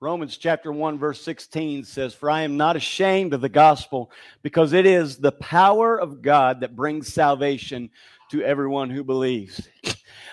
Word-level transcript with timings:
Romans 0.00 0.36
chapter 0.36 0.70
1, 0.70 0.96
verse 0.96 1.20
16 1.22 1.82
says, 1.82 2.14
For 2.14 2.30
I 2.30 2.42
am 2.42 2.56
not 2.56 2.76
ashamed 2.76 3.34
of 3.34 3.40
the 3.40 3.48
gospel, 3.48 4.12
because 4.42 4.72
it 4.72 4.86
is 4.86 5.16
the 5.16 5.32
power 5.32 5.98
of 5.98 6.22
God 6.22 6.60
that 6.60 6.76
brings 6.76 7.12
salvation 7.12 7.90
to 8.30 8.42
everyone 8.42 8.90
who 8.90 9.02
believes. 9.02 9.68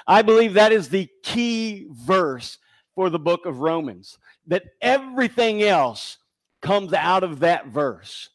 I 0.07 0.21
believe 0.21 0.53
that 0.53 0.71
is 0.71 0.89
the 0.89 1.09
key 1.23 1.87
verse 1.89 2.59
for 2.93 3.09
the 3.09 3.17
book 3.17 3.47
of 3.47 3.59
Romans, 3.59 4.19
that 4.45 4.65
everything 4.81 5.63
else 5.63 6.19
comes 6.61 6.93
out 6.93 7.23
of 7.23 7.39
that 7.39 7.67
verse. 7.67 8.29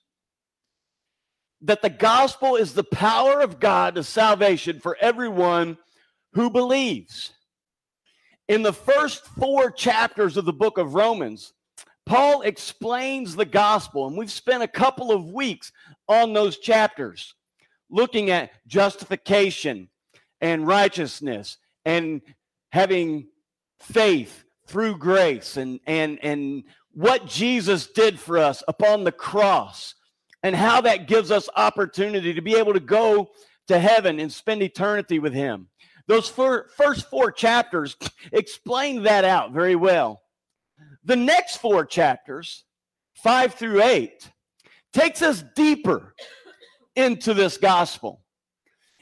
That 1.63 1.81
the 1.81 1.91
gospel 1.91 2.57
is 2.57 2.75
the 2.75 2.83
power 2.83 3.41
of 3.41 3.61
God 3.61 3.95
to 3.95 4.03
salvation 4.03 4.81
for 4.81 4.97
everyone 5.01 5.79
who 6.33 6.51
believes. 6.51 7.33
In 8.51 8.65
the 8.65 8.73
first 8.73 9.25
four 9.39 9.71
chapters 9.71 10.37
of 10.37 10.45
the 10.45 10.53
book 10.53 10.77
of 10.77 10.95
Romans, 10.95 11.53
Paul 12.05 12.43
explains 12.43 13.37
the 13.37 13.45
gospel, 13.45 14.09
and 14.09 14.17
we've 14.17 14.29
spent 14.29 14.65
a 14.65 14.67
couple 14.67 15.13
of 15.13 15.27
weeks 15.27 15.71
on 16.09 16.33
those 16.33 16.59
chapters 16.59 17.37
looking 17.91 18.31
at 18.31 18.51
justification 18.67 19.89
and 20.41 20.67
righteousness 20.67 21.59
and 21.85 22.23
having 22.73 23.29
faith 23.79 24.43
through 24.67 24.99
grace 24.99 25.57
and 25.57 25.79
and 25.87 26.19
and 26.21 26.65
what 26.91 27.27
Jesus 27.27 27.87
did 27.87 28.19
for 28.19 28.37
us 28.37 28.65
upon 28.67 29.05
the 29.05 29.13
cross 29.13 29.95
and 30.43 30.57
how 30.57 30.81
that 30.81 31.07
gives 31.07 31.31
us 31.31 31.49
opportunity 31.55 32.35
to 32.35 32.43
be 32.43 32.57
able 32.57 32.73
to 32.73 32.81
go 32.81 33.31
to 33.69 33.79
heaven 33.79 34.19
and 34.19 34.33
spend 34.33 34.61
eternity 34.61 35.21
with 35.21 35.35
him. 35.35 35.69
Those 36.07 36.29
first 36.29 37.09
four 37.11 37.31
chapters 37.31 37.97
explain 38.33 39.03
that 39.05 39.25
out 39.25 39.53
very 39.53 39.77
well. 39.77 40.23
The 41.05 41.17
next 41.17 41.59
four 41.59 41.85
chapters, 41.85 42.65
5 43.23 43.55
through 43.55 43.83
8, 43.83 44.31
takes 44.93 45.23
us 45.23 45.45
deeper 45.55 46.15
into 46.97 47.35
this 47.35 47.57
gospel. 47.57 48.23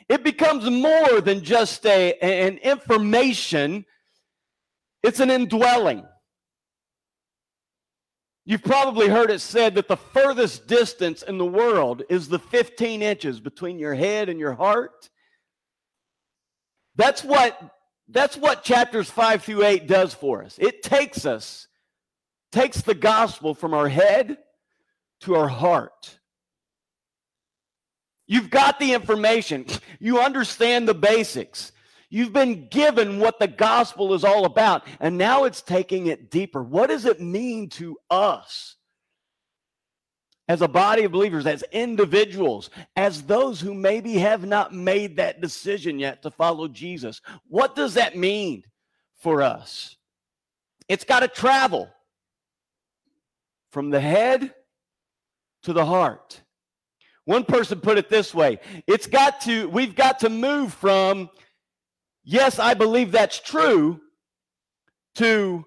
It 0.08 0.24
becomes 0.24 0.68
more 0.68 1.20
than 1.20 1.44
just 1.44 1.84
a, 1.84 2.14
an 2.20 2.58
information, 2.58 3.84
it's 5.02 5.20
an 5.20 5.30
indwelling. 5.30 6.04
You've 8.46 8.64
probably 8.64 9.08
heard 9.08 9.30
it 9.30 9.42
said 9.42 9.74
that 9.74 9.88
the 9.88 9.98
furthest 9.98 10.66
distance 10.66 11.20
in 11.20 11.36
the 11.36 11.44
world 11.44 12.02
is 12.08 12.28
the 12.28 12.38
15 12.38 13.02
inches 13.02 13.40
between 13.40 13.78
your 13.78 13.94
head 13.94 14.30
and 14.30 14.40
your 14.40 14.54
heart. 14.54 15.10
That's 16.98 17.24
what 17.24 17.58
that's 18.10 18.36
what 18.36 18.64
chapters 18.64 19.08
5 19.10 19.44
through 19.44 19.64
8 19.64 19.86
does 19.86 20.14
for 20.14 20.42
us. 20.42 20.58
It 20.58 20.82
takes 20.82 21.24
us 21.24 21.68
takes 22.50 22.82
the 22.82 22.94
gospel 22.94 23.54
from 23.54 23.72
our 23.72 23.88
head 23.88 24.38
to 25.20 25.34
our 25.36 25.48
heart. 25.48 26.18
You've 28.26 28.50
got 28.50 28.78
the 28.78 28.92
information. 28.92 29.66
You 30.00 30.20
understand 30.20 30.88
the 30.88 30.94
basics. 30.94 31.72
You've 32.10 32.32
been 32.32 32.68
given 32.68 33.18
what 33.18 33.38
the 33.38 33.48
gospel 33.48 34.14
is 34.14 34.24
all 34.24 34.46
about, 34.46 34.86
and 34.98 35.18
now 35.18 35.44
it's 35.44 35.62
taking 35.62 36.06
it 36.06 36.30
deeper. 36.30 36.62
What 36.62 36.88
does 36.88 37.04
it 37.04 37.20
mean 37.20 37.68
to 37.70 37.98
us 38.10 38.76
as 40.48 40.62
a 40.62 40.68
body 40.68 41.04
of 41.04 41.12
believers, 41.12 41.46
as 41.46 41.62
individuals, 41.72 42.70
as 42.96 43.22
those 43.22 43.60
who 43.60 43.74
maybe 43.74 44.14
have 44.14 44.46
not 44.46 44.74
made 44.74 45.16
that 45.16 45.40
decision 45.40 45.98
yet 45.98 46.22
to 46.22 46.30
follow 46.30 46.66
Jesus? 46.66 47.20
What 47.46 47.76
does 47.76 47.94
that 47.94 48.16
mean 48.16 48.64
for 49.18 49.42
us? 49.42 49.96
It's 50.88 51.04
got 51.04 51.20
to 51.20 51.28
travel 51.28 51.90
from 53.70 53.90
the 53.90 54.00
head 54.00 54.54
to 55.64 55.74
the 55.74 55.84
heart. 55.84 56.40
One 57.26 57.44
person 57.44 57.80
put 57.80 57.98
it 57.98 58.08
this 58.08 58.34
way 58.34 58.58
it's 58.86 59.06
got 59.06 59.42
to, 59.42 59.68
we've 59.68 59.94
got 59.94 60.20
to 60.20 60.30
move 60.30 60.72
from, 60.72 61.28
yes, 62.24 62.58
I 62.58 62.72
believe 62.72 63.12
that's 63.12 63.38
true, 63.38 64.00
to, 65.16 65.64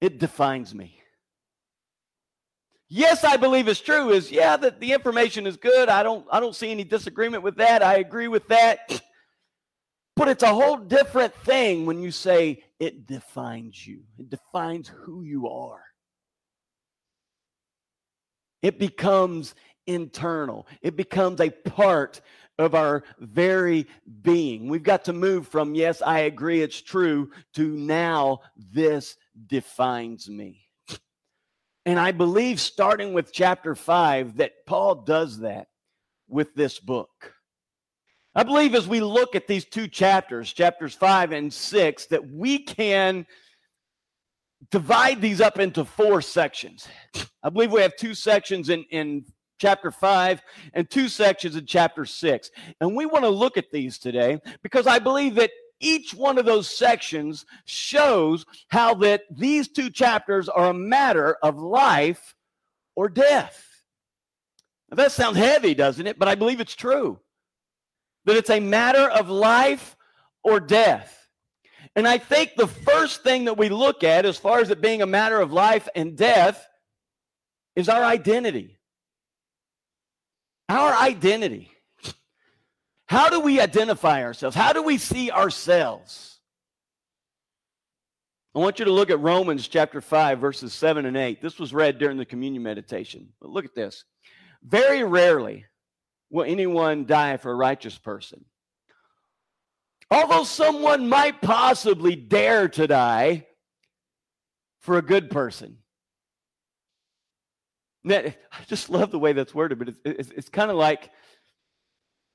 it 0.00 0.18
defines 0.18 0.74
me. 0.74 1.03
Yes, 2.96 3.24
I 3.24 3.36
believe 3.36 3.66
it's 3.66 3.80
true 3.80 4.10
is 4.10 4.30
yeah, 4.30 4.56
that 4.56 4.78
the 4.78 4.92
information 4.92 5.48
is 5.48 5.56
good. 5.56 5.88
I 5.88 6.04
don't 6.04 6.24
I 6.30 6.38
don't 6.38 6.54
see 6.54 6.70
any 6.70 6.84
disagreement 6.84 7.42
with 7.42 7.56
that. 7.56 7.82
I 7.82 7.96
agree 7.96 8.28
with 8.28 8.46
that. 8.48 8.78
But 10.16 10.28
it's 10.28 10.44
a 10.44 10.54
whole 10.54 10.76
different 10.76 11.34
thing 11.38 11.86
when 11.86 12.00
you 12.00 12.12
say 12.12 12.62
it 12.78 13.04
defines 13.04 13.84
you. 13.84 14.04
It 14.16 14.30
defines 14.30 14.86
who 14.86 15.24
you 15.24 15.48
are. 15.48 15.82
It 18.62 18.78
becomes 18.78 19.56
internal, 19.88 20.68
it 20.80 20.94
becomes 20.94 21.40
a 21.40 21.50
part 21.50 22.20
of 22.60 22.76
our 22.76 23.02
very 23.18 23.88
being. 24.22 24.68
We've 24.68 24.84
got 24.84 25.06
to 25.06 25.12
move 25.12 25.48
from, 25.48 25.74
yes, 25.74 26.00
I 26.00 26.20
agree, 26.20 26.62
it's 26.62 26.80
true, 26.80 27.32
to 27.54 27.66
now 27.66 28.42
this 28.56 29.16
defines 29.48 30.30
me. 30.30 30.63
And 31.86 31.98
I 31.98 32.12
believe, 32.12 32.60
starting 32.60 33.12
with 33.12 33.32
chapter 33.32 33.74
five, 33.74 34.36
that 34.38 34.52
Paul 34.66 34.96
does 34.96 35.40
that 35.40 35.68
with 36.28 36.54
this 36.54 36.78
book. 36.78 37.34
I 38.34 38.42
believe 38.42 38.74
as 38.74 38.88
we 38.88 39.00
look 39.00 39.36
at 39.36 39.46
these 39.46 39.64
two 39.64 39.86
chapters, 39.86 40.52
chapters 40.52 40.94
five 40.94 41.32
and 41.32 41.52
six, 41.52 42.06
that 42.06 42.28
we 42.28 42.58
can 42.58 43.26
divide 44.70 45.20
these 45.20 45.40
up 45.40 45.58
into 45.58 45.84
four 45.84 46.20
sections. 46.20 46.88
I 47.42 47.50
believe 47.50 47.70
we 47.70 47.82
have 47.82 47.96
two 47.96 48.14
sections 48.14 48.70
in, 48.70 48.84
in 48.90 49.24
chapter 49.58 49.90
5 49.90 50.42
and 50.72 50.88
two 50.90 51.08
sections 51.08 51.56
in 51.56 51.66
chapter 51.66 52.04
6. 52.04 52.50
And 52.80 52.96
we 52.96 53.06
want 53.06 53.24
to 53.24 53.30
look 53.30 53.56
at 53.56 53.70
these 53.70 53.98
today 53.98 54.40
because 54.62 54.86
I 54.86 54.98
believe 54.98 55.34
that 55.36 55.50
each 55.84 56.14
one 56.14 56.38
of 56.38 56.46
those 56.46 56.68
sections 56.68 57.44
shows 57.66 58.44
how 58.68 58.94
that 58.94 59.22
these 59.30 59.68
two 59.68 59.90
chapters 59.90 60.48
are 60.48 60.70
a 60.70 60.74
matter 60.74 61.36
of 61.42 61.58
life 61.58 62.34
or 62.96 63.08
death. 63.08 63.68
Now 64.90 64.96
that 64.96 65.12
sounds 65.12 65.36
heavy, 65.36 65.74
doesn't 65.74 66.06
it? 66.06 66.18
But 66.18 66.28
I 66.28 66.34
believe 66.34 66.60
it's 66.60 66.74
true. 66.74 67.20
That 68.24 68.36
it's 68.36 68.50
a 68.50 68.60
matter 68.60 69.08
of 69.10 69.28
life 69.28 69.96
or 70.42 70.58
death. 70.58 71.28
And 71.94 72.08
I 72.08 72.18
think 72.18 72.52
the 72.56 72.66
first 72.66 73.22
thing 73.22 73.44
that 73.44 73.58
we 73.58 73.68
look 73.68 74.02
at, 74.02 74.24
as 74.24 74.38
far 74.38 74.60
as 74.60 74.70
it 74.70 74.80
being 74.80 75.02
a 75.02 75.06
matter 75.06 75.40
of 75.40 75.52
life 75.52 75.88
and 75.94 76.16
death, 76.16 76.66
is 77.76 77.88
our 77.88 78.02
identity. 78.02 78.78
Our 80.68 80.94
identity. 80.94 81.70
How 83.14 83.28
do 83.28 83.38
we 83.38 83.60
identify 83.60 84.24
ourselves? 84.24 84.56
How 84.56 84.72
do 84.72 84.82
we 84.82 84.98
see 84.98 85.30
ourselves? 85.30 86.40
I 88.56 88.58
want 88.58 88.80
you 88.80 88.86
to 88.86 88.90
look 88.90 89.08
at 89.08 89.20
Romans 89.20 89.68
chapter 89.68 90.00
5, 90.00 90.40
verses 90.40 90.72
7 90.72 91.06
and 91.06 91.16
8. 91.16 91.40
This 91.40 91.60
was 91.60 91.72
read 91.72 92.00
during 92.00 92.16
the 92.16 92.24
communion 92.24 92.64
meditation. 92.64 93.28
But 93.40 93.50
look 93.50 93.64
at 93.64 93.76
this. 93.76 94.02
Very 94.64 95.04
rarely 95.04 95.64
will 96.28 96.42
anyone 96.42 97.06
die 97.06 97.36
for 97.36 97.52
a 97.52 97.54
righteous 97.54 97.96
person. 97.96 98.44
Although 100.10 100.42
someone 100.42 101.08
might 101.08 101.40
possibly 101.40 102.16
dare 102.16 102.68
to 102.70 102.88
die 102.88 103.46
for 104.80 104.98
a 104.98 105.02
good 105.02 105.30
person. 105.30 105.78
I 108.10 108.34
just 108.66 108.90
love 108.90 109.12
the 109.12 109.20
way 109.20 109.34
that's 109.34 109.54
worded, 109.54 109.78
but 109.78 109.90
it's, 109.90 110.00
it's, 110.04 110.30
it's 110.30 110.48
kind 110.48 110.72
of 110.72 110.76
like, 110.76 111.10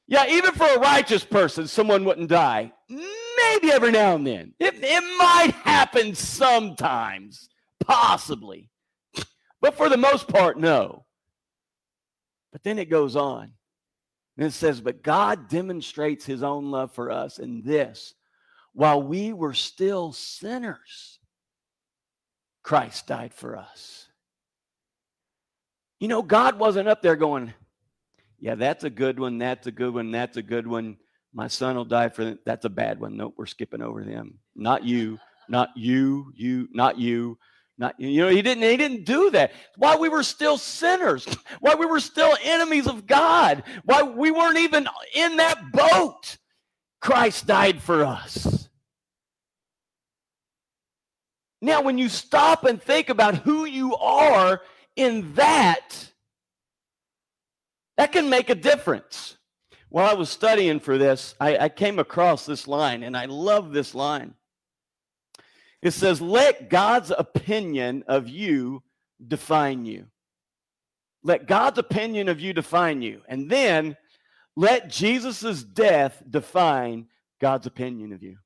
yeah, 0.10 0.26
even 0.28 0.54
for 0.54 0.66
a 0.66 0.80
righteous 0.80 1.24
person, 1.24 1.68
someone 1.68 2.04
wouldn't 2.04 2.30
die. 2.30 2.74
Maybe 2.90 3.72
every 3.72 3.92
now 3.92 4.16
and 4.16 4.26
then. 4.26 4.56
It, 4.60 4.74
it 4.82 5.18
might 5.20 5.54
happen 5.64 6.16
sometimes, 6.16 7.48
possibly. 7.80 8.72
But 9.62 9.78
for 9.78 9.88
the 9.88 9.98
most 9.98 10.28
part, 10.28 10.58
no. 10.58 11.06
But 12.52 12.64
then 12.64 12.80
it 12.80 12.90
goes 12.90 13.16
on. 13.16 13.52
And 14.36 14.48
it 14.48 14.54
says, 14.54 14.82
But 14.82 15.04
God 15.04 15.48
demonstrates 15.48 16.26
his 16.26 16.42
own 16.42 16.72
love 16.72 16.92
for 16.92 17.12
us 17.12 17.38
in 17.38 17.62
this 17.62 18.16
while 18.74 19.04
we 19.04 19.32
were 19.32 19.54
still 19.54 20.12
sinners, 20.12 21.20
Christ 22.64 23.06
died 23.06 23.34
for 23.36 23.56
us. 23.56 24.08
You 26.00 26.08
know, 26.08 26.24
God 26.24 26.58
wasn't 26.58 26.88
up 26.88 27.04
there 27.04 27.16
going, 27.16 27.54
yeah, 28.40 28.56
that's 28.56 28.84
a 28.84 28.90
good 28.90 29.20
one. 29.20 29.38
That's 29.38 29.68
a 29.68 29.72
good 29.72 29.94
one. 29.94 30.12
That's 30.12 30.38
a 30.38 30.42
good 30.42 30.68
one. 30.68 30.98
My 31.34 31.48
son 31.48 31.76
will 31.76 31.86
die 31.86 32.10
for 32.10 32.26
that. 32.26 32.46
That's 32.46 32.66
a 32.66 32.70
bad 32.70 33.00
one. 33.00 33.18
Nope, 33.18 33.36
we're 33.38 33.46
skipping 33.46 33.82
over 33.82 34.04
them. 34.04 34.40
Not 34.56 34.84
you. 34.84 35.20
Not 35.48 35.70
you. 35.76 36.32
You. 36.36 36.68
Not 36.72 36.98
you. 36.98 37.38
Not 37.78 38.00
you. 38.00 38.10
you 38.10 38.22
know. 38.22 38.30
He 38.30 38.42
didn't. 38.42 38.64
He 38.64 38.78
didn't 38.78 39.06
do 39.06 39.30
that. 39.32 39.52
Why 39.78 39.96
we 39.96 40.10
were 40.10 40.24
still 40.24 40.58
sinners. 40.58 41.28
Why 41.60 41.76
we 41.76 41.86
were 41.86 42.00
still 42.00 42.36
enemies 42.44 42.88
of 42.88 43.06
God. 43.06 43.64
Why 43.86 44.02
we 44.02 44.32
weren't 44.32 44.58
even 44.58 44.88
in 45.14 45.38
that 45.38 45.72
boat. 45.72 46.38
Christ 47.02 47.48
died 47.48 47.82
for 47.82 48.04
us. 48.04 48.70
Now, 51.62 51.82
when 51.82 51.98
you 51.98 52.10
stop 52.10 52.64
and 52.64 52.82
think 52.82 53.10
about 53.10 53.36
who 53.36 53.66
you 53.66 53.96
are 53.96 54.62
in 54.96 55.34
that, 55.36 56.10
that 58.00 58.14
can 58.14 58.30
make 58.30 58.50
a 58.50 58.56
difference. 58.56 59.36
While 59.90 60.10
I 60.10 60.14
was 60.14 60.30
studying 60.30 60.80
for 60.80 60.98
this, 60.98 61.36
I, 61.38 61.58
I 61.58 61.68
came 61.68 62.00
across 62.00 62.46
this 62.46 62.66
line, 62.66 63.04
and 63.04 63.18
I 63.18 63.26
love 63.26 63.74
this 63.74 63.94
line. 63.94 64.36
It 65.82 65.92
says, 65.92 66.22
Let 66.22 66.70
God's 66.70 67.12
opinion 67.12 68.06
of 68.08 68.30
you 68.30 68.84
define 69.28 69.86
you. 69.86 70.06
Let 71.26 71.46
God's 71.46 71.78
opinion 71.78 72.30
of 72.30 72.40
you 72.40 72.54
define 72.54 73.02
you. 73.02 73.22
And 73.28 73.50
then 73.50 73.98
let 74.56 74.90
Jesus' 74.90 75.62
death 75.62 76.24
define 76.30 77.08
God's 77.42 77.68
opinion 77.68 78.14
of 78.14 78.24
you. 78.24 78.38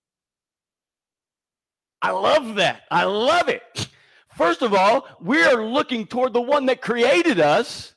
I 2.02 2.10
love 2.10 2.56
that. 2.56 2.86
I 2.90 3.04
love 3.04 3.50
it. 3.50 3.88
First 4.36 4.64
of 4.64 4.74
all, 4.74 5.08
we 5.22 5.44
are 5.44 5.64
looking 5.64 6.08
toward 6.08 6.34
the 6.34 6.42
one 6.42 6.66
that 6.66 6.82
created 6.82 7.40
us, 7.40 7.94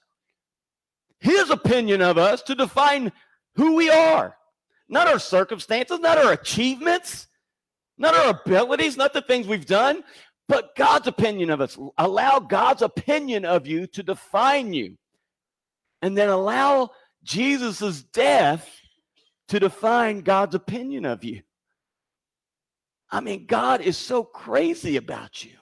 his 1.20 1.50
opinion 1.50 2.02
of 2.02 2.18
us 2.18 2.42
to 2.42 2.54
define 2.54 3.12
who 3.54 3.74
we 3.74 3.90
are, 3.90 4.36
not 4.88 5.08
our 5.08 5.18
circumstances, 5.18 5.98
not 6.00 6.18
our 6.18 6.32
achievements, 6.32 7.26
not 7.98 8.14
our 8.14 8.30
abilities, 8.30 8.96
not 8.96 9.12
the 9.12 9.22
things 9.22 9.46
we've 9.46 9.66
done, 9.66 10.04
but 10.48 10.76
God's 10.76 11.08
opinion 11.08 11.50
of 11.50 11.60
us. 11.60 11.78
Allow 11.98 12.40
God's 12.40 12.82
opinion 12.82 13.44
of 13.44 13.66
you 13.66 13.86
to 13.88 14.02
define 14.02 14.72
you. 14.72 14.96
And 16.02 16.16
then 16.16 16.28
allow 16.28 16.90
Jesus' 17.24 18.02
death 18.02 18.70
to 19.48 19.58
define 19.58 20.20
God's 20.20 20.54
opinion 20.54 21.04
of 21.04 21.24
you. 21.24 21.42
I 23.10 23.20
mean, 23.20 23.46
God 23.46 23.80
is 23.80 23.96
so 23.96 24.22
crazy 24.22 24.96
about 24.96 25.44
you 25.44 25.52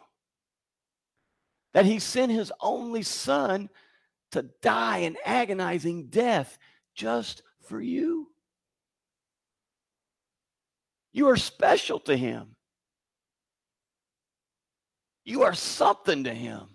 that 1.72 1.84
he 1.84 1.98
sent 1.98 2.32
his 2.32 2.52
only 2.60 3.02
son 3.02 3.68
to 4.34 4.50
die 4.62 4.98
an 4.98 5.16
agonizing 5.24 6.08
death 6.08 6.58
just 6.94 7.42
for 7.62 7.80
you. 7.80 8.28
You 11.12 11.28
are 11.28 11.36
special 11.36 12.00
to 12.00 12.16
him. 12.16 12.56
You 15.24 15.44
are 15.44 15.54
something 15.54 16.24
to 16.24 16.34
him. 16.34 16.68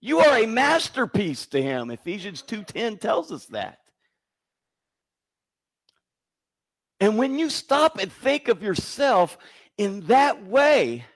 You 0.00 0.20
are 0.20 0.38
a 0.38 0.46
masterpiece 0.46 1.46
to 1.46 1.60
him. 1.60 1.90
Ephesians 1.90 2.42
2:10 2.42 2.98
tells 2.98 3.32
us 3.32 3.46
that. 3.46 3.80
And 7.00 7.18
when 7.18 7.38
you 7.38 7.50
stop 7.50 7.98
and 7.98 8.12
think 8.12 8.48
of 8.48 8.62
yourself 8.62 9.38
in 9.76 10.00
that 10.06 10.44
way, 10.44 11.06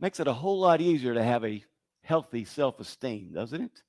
makes 0.00 0.20
it 0.20 0.28
a 0.28 0.32
whole 0.32 0.60
lot 0.60 0.80
easier 0.80 1.14
to 1.14 1.22
have 1.22 1.44
a 1.44 1.64
healthy 2.02 2.44
self-esteem, 2.44 3.32
doesn't 3.34 3.62
it? 3.62 3.82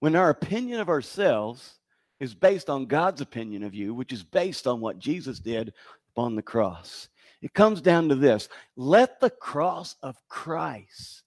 When 0.00 0.16
our 0.16 0.30
opinion 0.30 0.80
of 0.80 0.88
ourselves 0.88 1.78
is 2.20 2.34
based 2.34 2.70
on 2.70 2.86
God's 2.86 3.20
opinion 3.20 3.62
of 3.62 3.74
you, 3.74 3.94
which 3.94 4.12
is 4.12 4.22
based 4.22 4.66
on 4.66 4.80
what 4.80 4.98
Jesus 4.98 5.38
did 5.38 5.72
on 6.16 6.36
the 6.36 6.42
cross. 6.42 7.08
It 7.42 7.52
comes 7.52 7.80
down 7.80 8.08
to 8.08 8.14
this 8.14 8.48
let 8.76 9.20
the 9.20 9.30
cross 9.30 9.96
of 10.02 10.16
Christ 10.28 11.22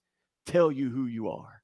tell 0.46 0.72
you 0.72 0.90
who 0.90 1.06
you 1.06 1.28
are. 1.28 1.62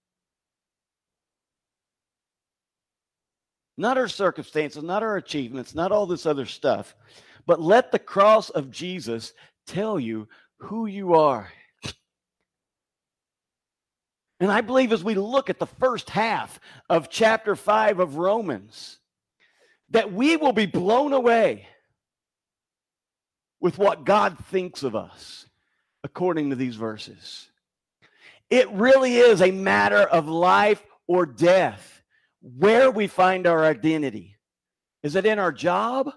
Not 3.76 3.99
our 3.99 4.08
circumstances, 4.08 4.82
not 4.85 5.02
our 5.02 5.17
achievements, 5.17 5.75
not 5.75 5.91
all 5.91 6.06
this 6.06 6.26
other 6.26 6.46
stuff, 6.46 6.94
but 7.46 7.61
let 7.61 7.91
the 7.91 7.99
cross 7.99 8.50
of 8.50 8.70
Jesus 8.70 9.32
tell 9.67 9.99
you 9.99 10.29
who 10.59 10.87
you 10.87 11.15
are. 11.15 11.53
And 14.41 14.51
I 14.51 14.61
believe 14.61 14.93
as 14.93 15.05
we 15.05 15.15
look 15.15 15.49
at 15.49 15.59
the 15.59 15.67
first 15.67 16.11
half 16.11 16.61
of 16.91 17.09
chapter 17.09 17.57
5 17.57 18.01
of 18.01 18.17
Romans, 18.17 18.99
that 19.91 20.13
we 20.13 20.37
will 20.37 20.53
be 20.53 20.67
blown 20.67 21.13
away 21.13 21.69
with 23.61 23.79
what 23.79 24.05
God 24.05 24.37
thinks 24.51 24.83
of 24.83 24.95
us 24.95 25.47
according 26.03 26.51
to 26.51 26.57
these 26.57 26.77
verses. 26.77 27.49
It 28.51 28.69
really 28.71 29.17
is 29.17 29.41
a 29.41 29.51
matter 29.51 30.03
of 30.03 30.29
life 30.29 30.85
or 31.07 31.25
death 31.25 32.03
where 32.43 32.91
we 32.91 33.07
find 33.07 33.47
our 33.47 33.65
identity. 33.65 34.37
Is 35.03 35.17
it 35.17 35.25
in 35.25 35.39
our 35.39 35.53
job? 35.53 36.13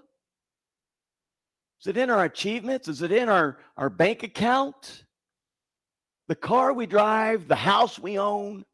Is 1.80 1.86
it 1.86 1.96
in 1.96 2.10
our 2.10 2.24
achievements? 2.24 2.88
Is 2.88 3.02
it 3.02 3.12
in 3.12 3.28
our, 3.28 3.58
our 3.76 3.88
bank 3.88 4.22
account? 4.22 5.04
The 6.26 6.34
car 6.34 6.72
we 6.72 6.86
drive, 6.86 7.48
the 7.48 7.56
house 7.56 7.98
we 7.98 8.18
own? 8.18 8.64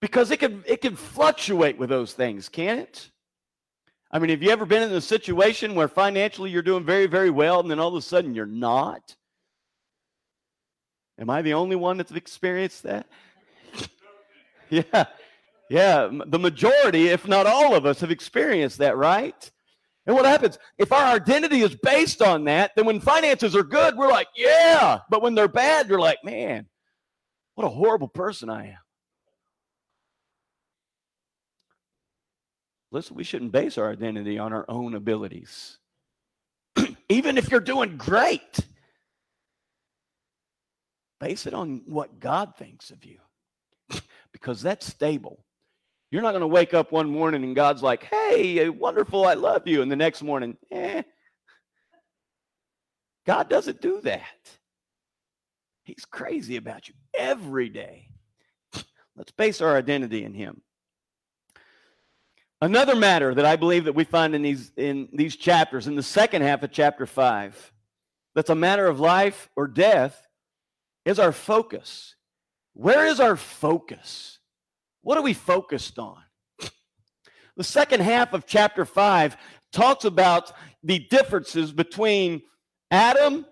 Because 0.00 0.30
it 0.32 0.38
can 0.38 0.64
it 0.66 0.80
can 0.80 0.96
fluctuate 0.96 1.78
with 1.78 1.88
those 1.88 2.12
things, 2.12 2.48
can 2.48 2.80
it? 2.80 3.10
I 4.10 4.18
mean, 4.18 4.30
have 4.30 4.42
you 4.42 4.50
ever 4.50 4.66
been 4.66 4.82
in 4.82 4.92
a 4.92 5.00
situation 5.00 5.74
where 5.74 5.88
financially 5.88 6.50
you're 6.50 6.60
doing 6.60 6.84
very, 6.84 7.06
very 7.06 7.30
well 7.30 7.60
and 7.60 7.70
then 7.70 7.78
all 7.78 7.88
of 7.88 7.94
a 7.94 8.02
sudden 8.02 8.34
you're 8.34 8.44
not? 8.44 9.16
Am 11.18 11.30
I 11.30 11.40
the 11.40 11.54
only 11.54 11.76
one 11.76 11.98
that's 11.98 12.10
experienced 12.12 12.82
that? 12.82 13.06
yeah. 14.70 15.04
Yeah. 15.70 16.10
The 16.26 16.38
majority, 16.38 17.08
if 17.08 17.26
not 17.26 17.46
all 17.46 17.74
of 17.74 17.86
us, 17.86 18.00
have 18.00 18.10
experienced 18.10 18.78
that, 18.78 18.96
right? 18.96 19.50
And 20.06 20.16
what 20.16 20.24
happens? 20.24 20.58
If 20.78 20.92
our 20.92 21.14
identity 21.14 21.60
is 21.60 21.76
based 21.76 22.22
on 22.22 22.44
that, 22.44 22.72
then 22.74 22.86
when 22.86 23.00
finances 23.00 23.54
are 23.54 23.62
good, 23.62 23.96
we're 23.96 24.10
like, 24.10 24.28
yeah. 24.36 24.98
But 25.08 25.22
when 25.22 25.34
they're 25.34 25.48
bad, 25.48 25.88
you're 25.88 26.00
like, 26.00 26.18
man, 26.24 26.66
what 27.54 27.66
a 27.66 27.70
horrible 27.70 28.08
person 28.08 28.50
I 28.50 28.68
am. 28.68 28.78
Listen, 32.90 33.16
we 33.16 33.24
shouldn't 33.24 33.52
base 33.52 33.78
our 33.78 33.90
identity 33.90 34.38
on 34.38 34.52
our 34.52 34.66
own 34.68 34.94
abilities. 34.94 35.78
Even 37.08 37.38
if 37.38 37.50
you're 37.50 37.60
doing 37.60 37.96
great, 37.96 38.60
base 41.20 41.46
it 41.46 41.54
on 41.54 41.82
what 41.86 42.18
God 42.20 42.54
thinks 42.56 42.90
of 42.90 43.04
you 43.04 43.18
because 44.32 44.60
that's 44.60 44.86
stable. 44.86 45.44
You're 46.12 46.20
not 46.20 46.32
going 46.32 46.42
to 46.42 46.46
wake 46.46 46.74
up 46.74 46.92
one 46.92 47.08
morning 47.08 47.42
and 47.42 47.56
God's 47.56 47.82
like, 47.82 48.04
hey, 48.04 48.68
wonderful, 48.68 49.26
I 49.26 49.32
love 49.32 49.66
you. 49.66 49.80
And 49.80 49.90
the 49.90 49.96
next 49.96 50.22
morning, 50.22 50.58
eh. 50.70 51.04
God 53.24 53.48
doesn't 53.48 53.80
do 53.80 53.98
that. 54.02 54.20
He's 55.84 56.04
crazy 56.04 56.56
about 56.56 56.86
you 56.86 56.94
every 57.16 57.70
day. 57.70 58.08
Let's 59.16 59.32
base 59.32 59.62
our 59.62 59.74
identity 59.74 60.22
in 60.22 60.34
Him. 60.34 60.60
Another 62.60 62.94
matter 62.94 63.34
that 63.34 63.46
I 63.46 63.56
believe 63.56 63.84
that 63.84 63.94
we 63.94 64.04
find 64.04 64.34
in 64.34 64.42
these 64.42 64.70
in 64.76 65.08
these 65.14 65.34
chapters, 65.34 65.86
in 65.86 65.96
the 65.96 66.02
second 66.02 66.42
half 66.42 66.62
of 66.62 66.72
chapter 66.72 67.06
five, 67.06 67.72
that's 68.34 68.50
a 68.50 68.54
matter 68.54 68.86
of 68.86 69.00
life 69.00 69.48
or 69.56 69.66
death, 69.66 70.28
is 71.06 71.18
our 71.18 71.32
focus. 71.32 72.16
Where 72.74 73.06
is 73.06 73.18
our 73.18 73.36
focus? 73.36 74.38
What 75.02 75.18
are 75.18 75.22
we 75.22 75.34
focused 75.34 75.98
on? 75.98 76.18
The 77.56 77.64
second 77.64 78.00
half 78.00 78.32
of 78.32 78.46
chapter 78.46 78.84
five 78.84 79.36
talks 79.72 80.04
about 80.04 80.52
the 80.82 81.00
differences 81.10 81.72
between 81.72 82.42
Adam 82.90 83.44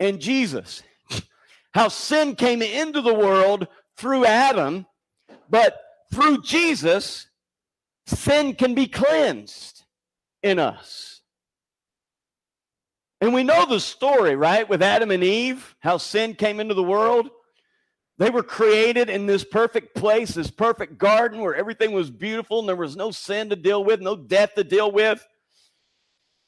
and 0.00 0.20
Jesus. 0.20 0.82
How 1.72 1.88
sin 1.88 2.34
came 2.34 2.62
into 2.62 3.00
the 3.00 3.14
world 3.14 3.68
through 3.96 4.24
Adam, 4.24 4.86
but 5.48 5.78
through 6.12 6.42
Jesus, 6.42 7.28
sin 8.06 8.54
can 8.54 8.74
be 8.74 8.88
cleansed 8.88 9.84
in 10.42 10.58
us. 10.58 11.20
And 13.20 13.34
we 13.34 13.44
know 13.44 13.66
the 13.66 13.78
story, 13.78 14.34
right, 14.34 14.68
with 14.68 14.82
Adam 14.82 15.10
and 15.10 15.22
Eve, 15.22 15.76
how 15.80 15.98
sin 15.98 16.34
came 16.34 16.58
into 16.58 16.74
the 16.74 16.82
world. 16.82 17.28
They 18.20 18.28
were 18.28 18.42
created 18.42 19.08
in 19.08 19.24
this 19.24 19.44
perfect 19.44 19.94
place, 19.94 20.34
this 20.34 20.50
perfect 20.50 20.98
garden 20.98 21.40
where 21.40 21.54
everything 21.54 21.92
was 21.92 22.10
beautiful 22.10 22.58
and 22.58 22.68
there 22.68 22.76
was 22.76 22.94
no 22.94 23.10
sin 23.10 23.48
to 23.48 23.56
deal 23.56 23.82
with, 23.82 24.02
no 24.02 24.14
death 24.14 24.54
to 24.56 24.62
deal 24.62 24.92
with. 24.92 25.26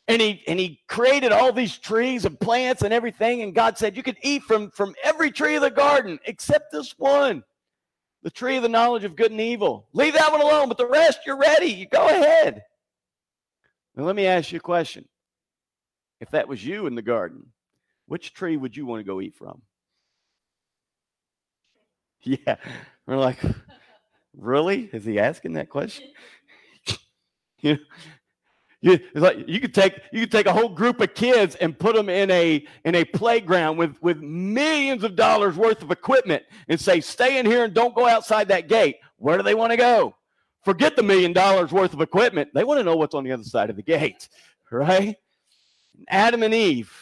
And 0.06 0.20
he 0.20 0.44
and 0.46 0.60
he 0.60 0.82
created 0.86 1.32
all 1.32 1.50
these 1.50 1.78
trees 1.78 2.26
and 2.26 2.38
plants 2.38 2.82
and 2.82 2.92
everything. 2.92 3.40
And 3.40 3.54
God 3.54 3.78
said, 3.78 3.96
You 3.96 4.02
can 4.02 4.16
eat 4.20 4.42
from, 4.42 4.70
from 4.70 4.94
every 5.02 5.30
tree 5.30 5.54
of 5.54 5.62
the 5.62 5.70
garden 5.70 6.18
except 6.26 6.72
this 6.72 6.94
one 6.98 7.42
the 8.22 8.30
tree 8.30 8.56
of 8.56 8.62
the 8.62 8.68
knowledge 8.68 9.04
of 9.04 9.16
good 9.16 9.30
and 9.30 9.40
evil. 9.40 9.88
Leave 9.94 10.12
that 10.12 10.30
one 10.30 10.42
alone, 10.42 10.68
but 10.68 10.76
the 10.76 10.86
rest, 10.86 11.20
you're 11.24 11.38
ready. 11.38 11.68
You 11.68 11.86
go 11.86 12.06
ahead. 12.06 12.64
Now, 13.96 14.04
let 14.04 14.14
me 14.14 14.26
ask 14.26 14.52
you 14.52 14.58
a 14.58 14.60
question. 14.60 15.08
If 16.20 16.30
that 16.32 16.48
was 16.48 16.62
you 16.62 16.86
in 16.86 16.96
the 16.96 17.02
garden, 17.02 17.46
which 18.08 18.34
tree 18.34 18.58
would 18.58 18.76
you 18.76 18.84
want 18.84 19.00
to 19.00 19.04
go 19.04 19.22
eat 19.22 19.34
from? 19.34 19.62
Yeah. 22.46 22.56
We're 23.06 23.16
like, 23.16 23.38
really? 24.36 24.88
Is 24.92 25.04
he 25.04 25.18
asking 25.18 25.54
that 25.54 25.68
question? 25.68 26.08
You, 28.84 28.98
you, 28.98 28.98
like 29.14 29.48
you 29.48 29.60
could 29.60 29.72
take 29.72 30.00
you 30.12 30.22
could 30.22 30.32
take 30.32 30.46
a 30.46 30.52
whole 30.52 30.68
group 30.68 31.00
of 31.00 31.14
kids 31.14 31.54
and 31.54 31.78
put 31.78 31.94
them 31.94 32.08
in 32.08 32.28
a 32.32 32.66
in 32.84 32.96
a 32.96 33.04
playground 33.04 33.76
with 33.76 33.96
with 34.02 34.18
millions 34.20 35.04
of 35.04 35.14
dollars 35.14 35.56
worth 35.56 35.82
of 35.82 35.92
equipment 35.92 36.42
and 36.66 36.80
say, 36.80 37.00
stay 37.00 37.38
in 37.38 37.46
here 37.46 37.62
and 37.62 37.72
don't 37.72 37.94
go 37.94 38.08
outside 38.08 38.48
that 38.48 38.66
gate. 38.68 38.96
Where 39.18 39.36
do 39.36 39.44
they 39.44 39.54
want 39.54 39.70
to 39.70 39.76
go? 39.76 40.16
Forget 40.64 40.96
the 40.96 41.04
million 41.04 41.32
dollars 41.32 41.70
worth 41.70 41.92
of 41.92 42.00
equipment. 42.00 42.50
They 42.54 42.64
want 42.64 42.80
to 42.80 42.84
know 42.84 42.96
what's 42.96 43.14
on 43.14 43.22
the 43.22 43.30
other 43.30 43.44
side 43.44 43.70
of 43.70 43.76
the 43.76 43.82
gate, 43.82 44.28
right? 44.72 45.14
Adam 46.08 46.42
and 46.42 46.52
Eve 46.52 46.92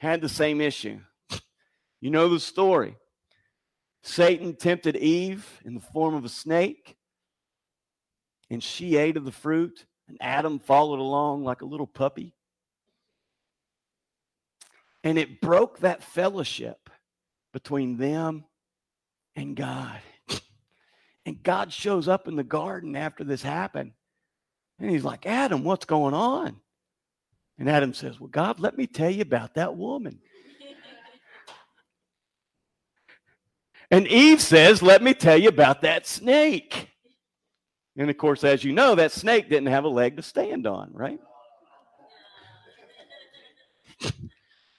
had 0.00 0.20
the 0.20 0.28
same 0.28 0.60
issue. 0.60 1.00
You 2.02 2.10
know 2.10 2.28
the 2.28 2.40
story. 2.40 2.96
Satan 4.02 4.56
tempted 4.56 4.96
Eve 4.96 5.60
in 5.64 5.74
the 5.74 5.80
form 5.80 6.14
of 6.14 6.24
a 6.24 6.28
snake, 6.28 6.96
and 8.50 8.62
she 8.62 8.96
ate 8.96 9.16
of 9.16 9.24
the 9.24 9.32
fruit, 9.32 9.86
and 10.08 10.16
Adam 10.20 10.58
followed 10.58 11.00
along 11.00 11.44
like 11.44 11.62
a 11.62 11.66
little 11.66 11.86
puppy. 11.86 12.34
And 15.04 15.18
it 15.18 15.40
broke 15.40 15.80
that 15.80 16.02
fellowship 16.02 16.90
between 17.52 17.96
them 17.96 18.44
and 19.36 19.56
God. 19.56 20.00
And 21.26 21.42
God 21.42 21.74
shows 21.74 22.08
up 22.08 22.26
in 22.26 22.36
the 22.36 22.42
garden 22.42 22.96
after 22.96 23.22
this 23.22 23.42
happened. 23.42 23.92
And 24.78 24.90
he's 24.90 25.04
like, 25.04 25.26
Adam, 25.26 25.62
what's 25.62 25.84
going 25.84 26.14
on? 26.14 26.56
And 27.58 27.68
Adam 27.68 27.92
says, 27.92 28.18
Well, 28.18 28.30
God, 28.30 28.60
let 28.60 28.78
me 28.78 28.86
tell 28.86 29.10
you 29.10 29.20
about 29.20 29.54
that 29.54 29.76
woman. 29.76 30.20
And 33.90 34.06
Eve 34.06 34.40
says, 34.40 34.82
Let 34.82 35.02
me 35.02 35.14
tell 35.14 35.38
you 35.38 35.48
about 35.48 35.82
that 35.82 36.06
snake. 36.06 36.88
And 37.96 38.10
of 38.10 38.16
course, 38.16 38.44
as 38.44 38.62
you 38.62 38.72
know, 38.72 38.94
that 38.94 39.12
snake 39.12 39.48
didn't 39.48 39.68
have 39.68 39.84
a 39.84 39.88
leg 39.88 40.16
to 40.16 40.22
stand 40.22 40.66
on, 40.66 40.90
right? 40.92 41.18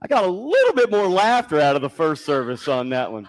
I 0.01 0.08
got 0.08 0.24
a 0.24 0.32
little 0.32 0.74
bit 0.74 0.89
more 0.89 1.08
laughter 1.08 1.60
out 1.60 1.75
of 1.75 1.82
the 1.82 1.89
first 1.89 2.25
service 2.25 2.70
on 2.70 2.89
that 2.89 3.12
one. 3.12 3.28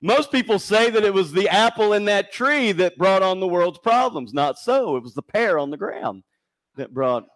Most 0.00 0.32
people 0.32 0.58
say 0.58 0.90
that 0.90 1.04
it 1.04 1.12
was 1.12 1.32
the 1.32 1.48
apple 1.48 1.92
in 1.92 2.06
that 2.06 2.32
tree 2.32 2.72
that 2.72 2.96
brought 2.96 3.22
on 3.22 3.40
the 3.40 3.48
world's 3.48 3.78
problems. 3.78 4.32
Not 4.32 4.58
so. 4.58 4.96
It 4.96 5.02
was 5.02 5.14
the 5.14 5.22
pear 5.22 5.58
on 5.58 5.70
the 5.70 5.76
ground 5.76 6.22
that 6.76 6.94
brought 6.94 7.26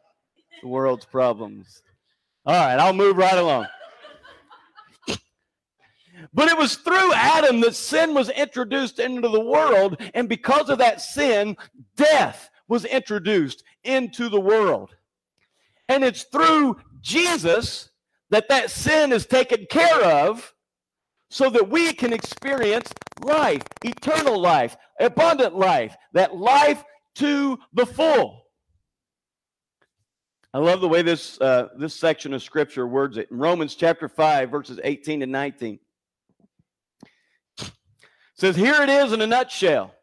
the 0.63 0.69
world's 0.69 1.05
problems. 1.05 1.83
All 2.47 2.55
right, 2.55 2.79
I'll 2.79 2.93
move 2.93 3.17
right 3.17 3.37
along. 3.37 3.67
But 6.33 6.49
it 6.49 6.59
was 6.59 6.77
through 6.77 7.13
Adam 7.15 7.61
that 7.61 7.75
sin 7.75 8.15
was 8.15 8.29
introduced 8.31 8.99
into 8.99 9.29
the 9.29 9.41
world. 9.41 10.01
And 10.15 10.29
because 10.29 10.69
of 10.69 10.79
that 10.79 11.01
sin, 11.01 11.57
death 11.97 12.51
was 12.69 12.85
introduced 12.85 13.65
into 13.85 14.29
the 14.29 14.41
world. 14.41 14.95
And 15.89 16.05
it's 16.05 16.25
through 16.25 16.77
Jesus 17.01 17.91
that 18.31 18.49
that 18.49 18.71
sin 18.71 19.13
is 19.13 19.27
taken 19.27 19.67
care 19.71 20.03
of 20.03 20.55
so 21.31 21.51
that 21.51 21.69
we 21.69 21.93
can 21.93 22.13
experience 22.13 22.91
life, 23.23 23.63
eternal 23.85 24.39
life, 24.39 24.77
abundant 25.01 25.55
life, 25.55 25.97
that 26.13 26.37
life 26.37 26.83
to 27.17 27.59
the 27.73 27.87
full. 27.87 28.43
I 30.55 30.59
love 30.59 30.83
the 30.83 30.89
way 30.89 31.01
this, 31.01 31.41
uh, 31.41 31.69
this 31.79 31.95
section 31.95 32.35
of 32.35 32.43
scripture 32.43 32.87
words 32.87 33.17
it. 33.17 33.31
In 33.31 33.39
Romans 33.39 33.75
chapter 33.75 34.09
5, 34.09 34.51
verses 34.51 34.79
18 34.85 35.23
and 35.23 35.33
19. 35.33 35.79
Says, 38.35 38.57
Here 38.57 38.83
it 38.83 38.89
is 38.89 39.13
in 39.13 39.21
a 39.21 39.27
nutshell. 39.27 39.95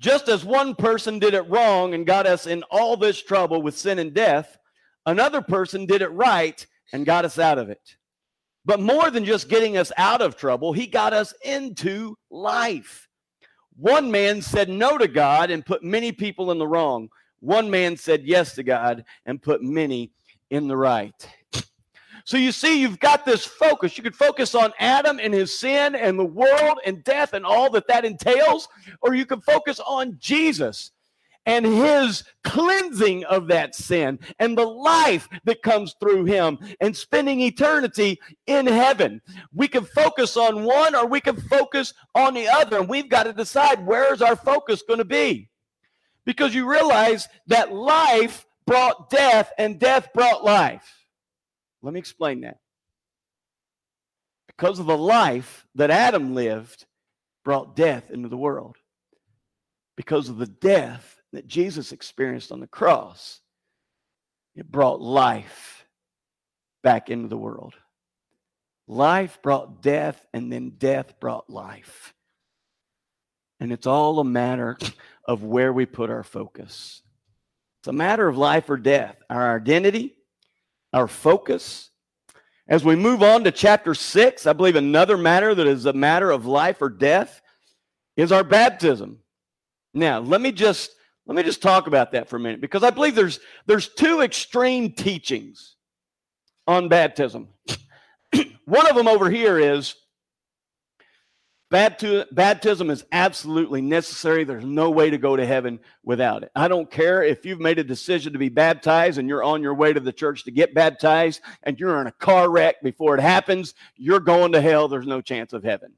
Just 0.00 0.28
as 0.28 0.44
one 0.44 0.74
person 0.74 1.18
did 1.18 1.34
it 1.34 1.48
wrong 1.48 1.94
and 1.94 2.06
got 2.06 2.26
us 2.26 2.46
in 2.46 2.62
all 2.70 2.96
this 2.96 3.20
trouble 3.20 3.62
with 3.62 3.76
sin 3.76 3.98
and 3.98 4.14
death, 4.14 4.56
another 5.06 5.42
person 5.42 5.86
did 5.86 6.02
it 6.02 6.12
right 6.12 6.64
and 6.92 7.04
got 7.04 7.24
us 7.24 7.38
out 7.38 7.58
of 7.58 7.68
it. 7.68 7.96
But 8.64 8.80
more 8.80 9.10
than 9.10 9.24
just 9.24 9.48
getting 9.48 9.76
us 9.76 9.90
out 9.96 10.22
of 10.22 10.36
trouble, 10.36 10.72
he 10.72 10.86
got 10.86 11.12
us 11.12 11.34
into 11.42 12.16
life. 12.30 13.08
One 13.76 14.10
man 14.10 14.42
said 14.42 14.68
no 14.68 14.98
to 14.98 15.08
God 15.08 15.50
and 15.50 15.64
put 15.64 15.82
many 15.82 16.12
people 16.12 16.50
in 16.50 16.58
the 16.58 16.66
wrong. 16.66 17.08
One 17.40 17.70
man 17.70 17.96
said 17.96 18.24
yes 18.24 18.54
to 18.56 18.62
God 18.62 19.04
and 19.24 19.42
put 19.42 19.62
many 19.62 20.10
in 20.50 20.68
the 20.68 20.76
right. 20.76 21.28
So 22.28 22.36
you 22.36 22.52
see, 22.52 22.82
you've 22.82 23.00
got 23.00 23.24
this 23.24 23.46
focus. 23.46 23.96
You 23.96 24.04
could 24.04 24.14
focus 24.14 24.54
on 24.54 24.74
Adam 24.78 25.18
and 25.18 25.32
his 25.32 25.58
sin 25.58 25.94
and 25.94 26.18
the 26.18 26.26
world 26.26 26.78
and 26.84 27.02
death 27.02 27.32
and 27.32 27.42
all 27.42 27.70
that 27.70 27.88
that 27.88 28.04
entails, 28.04 28.68
or 29.00 29.14
you 29.14 29.24
could 29.24 29.42
focus 29.42 29.80
on 29.80 30.18
Jesus 30.20 30.90
and 31.46 31.64
his 31.64 32.24
cleansing 32.44 33.24
of 33.24 33.48
that 33.48 33.74
sin 33.74 34.18
and 34.40 34.58
the 34.58 34.66
life 34.66 35.26
that 35.44 35.62
comes 35.62 35.94
through 35.98 36.26
him 36.26 36.58
and 36.82 36.94
spending 36.94 37.40
eternity 37.40 38.20
in 38.46 38.66
heaven. 38.66 39.22
We 39.54 39.66
can 39.66 39.86
focus 39.86 40.36
on 40.36 40.64
one 40.64 40.94
or 40.94 41.06
we 41.06 41.22
can 41.22 41.40
focus 41.40 41.94
on 42.14 42.34
the 42.34 42.46
other, 42.46 42.80
and 42.80 42.90
we've 42.90 43.08
got 43.08 43.22
to 43.22 43.32
decide 43.32 43.86
where 43.86 44.12
is 44.12 44.20
our 44.20 44.36
focus 44.36 44.82
going 44.86 44.98
to 44.98 45.06
be 45.06 45.48
because 46.26 46.54
you 46.54 46.70
realize 46.70 47.26
that 47.46 47.72
life 47.72 48.44
brought 48.66 49.08
death 49.08 49.50
and 49.56 49.80
death 49.80 50.10
brought 50.12 50.44
life. 50.44 50.97
Let 51.82 51.94
me 51.94 52.00
explain 52.00 52.42
that. 52.42 52.58
Because 54.46 54.78
of 54.78 54.86
the 54.86 54.98
life 54.98 55.66
that 55.76 55.90
Adam 55.90 56.34
lived, 56.34 56.86
brought 57.44 57.76
death 57.76 58.10
into 58.10 58.28
the 58.28 58.36
world. 58.36 58.76
Because 59.96 60.28
of 60.28 60.38
the 60.38 60.46
death 60.46 61.16
that 61.32 61.46
Jesus 61.46 61.92
experienced 61.92 62.52
on 62.52 62.60
the 62.60 62.66
cross, 62.66 63.40
it 64.54 64.70
brought 64.70 65.00
life 65.00 65.86
back 66.82 67.08
into 67.08 67.28
the 67.28 67.38
world. 67.38 67.74
Life 68.86 69.40
brought 69.42 69.82
death, 69.82 70.26
and 70.34 70.52
then 70.52 70.72
death 70.78 71.20
brought 71.20 71.48
life. 71.48 72.12
And 73.60 73.72
it's 73.72 73.86
all 73.86 74.18
a 74.18 74.24
matter 74.24 74.76
of 75.24 75.42
where 75.42 75.72
we 75.72 75.86
put 75.86 76.10
our 76.10 76.22
focus. 76.22 77.02
It's 77.80 77.88
a 77.88 77.92
matter 77.92 78.26
of 78.26 78.36
life 78.36 78.68
or 78.68 78.76
death, 78.76 79.16
our 79.30 79.56
identity, 79.56 80.16
our 80.92 81.08
focus. 81.08 81.90
As 82.68 82.84
we 82.84 82.96
move 82.96 83.22
on 83.22 83.44
to 83.44 83.50
chapter 83.50 83.94
six, 83.94 84.46
I 84.46 84.52
believe 84.52 84.76
another 84.76 85.16
matter 85.16 85.54
that 85.54 85.66
is 85.66 85.86
a 85.86 85.92
matter 85.92 86.30
of 86.30 86.46
life 86.46 86.82
or 86.82 86.90
death 86.90 87.40
is 88.16 88.32
our 88.32 88.44
baptism. 88.44 89.18
Now, 89.94 90.20
let 90.20 90.40
me 90.40 90.52
just 90.52 90.90
let 91.26 91.36
me 91.36 91.42
just 91.42 91.62
talk 91.62 91.86
about 91.86 92.12
that 92.12 92.28
for 92.28 92.36
a 92.36 92.40
minute 92.40 92.60
because 92.60 92.82
I 92.82 92.90
believe 92.90 93.14
there's 93.14 93.40
there's 93.66 93.88
two 93.88 94.20
extreme 94.20 94.92
teachings 94.92 95.76
on 96.66 96.88
baptism. 96.88 97.48
One 98.64 98.86
of 98.88 98.96
them 98.96 99.08
over 99.08 99.30
here 99.30 99.58
is 99.58 99.94
Baptism 101.70 102.88
is 102.88 103.04
absolutely 103.12 103.82
necessary. 103.82 104.44
There's 104.44 104.64
no 104.64 104.88
way 104.88 105.10
to 105.10 105.18
go 105.18 105.36
to 105.36 105.44
heaven 105.44 105.80
without 106.02 106.42
it. 106.42 106.50
I 106.56 106.66
don't 106.66 106.90
care 106.90 107.22
if 107.22 107.44
you've 107.44 107.60
made 107.60 107.78
a 107.78 107.84
decision 107.84 108.32
to 108.32 108.38
be 108.38 108.48
baptized 108.48 109.18
and 109.18 109.28
you're 109.28 109.44
on 109.44 109.62
your 109.62 109.74
way 109.74 109.92
to 109.92 110.00
the 110.00 110.12
church 110.12 110.44
to 110.44 110.50
get 110.50 110.72
baptized 110.72 111.42
and 111.64 111.78
you're 111.78 112.00
in 112.00 112.06
a 112.06 112.12
car 112.12 112.50
wreck 112.50 112.82
before 112.82 113.14
it 113.14 113.20
happens, 113.20 113.74
you're 113.96 114.18
going 114.18 114.52
to 114.52 114.62
hell. 114.62 114.88
There's 114.88 115.06
no 115.06 115.20
chance 115.20 115.52
of 115.52 115.62
heaven. 115.62 115.92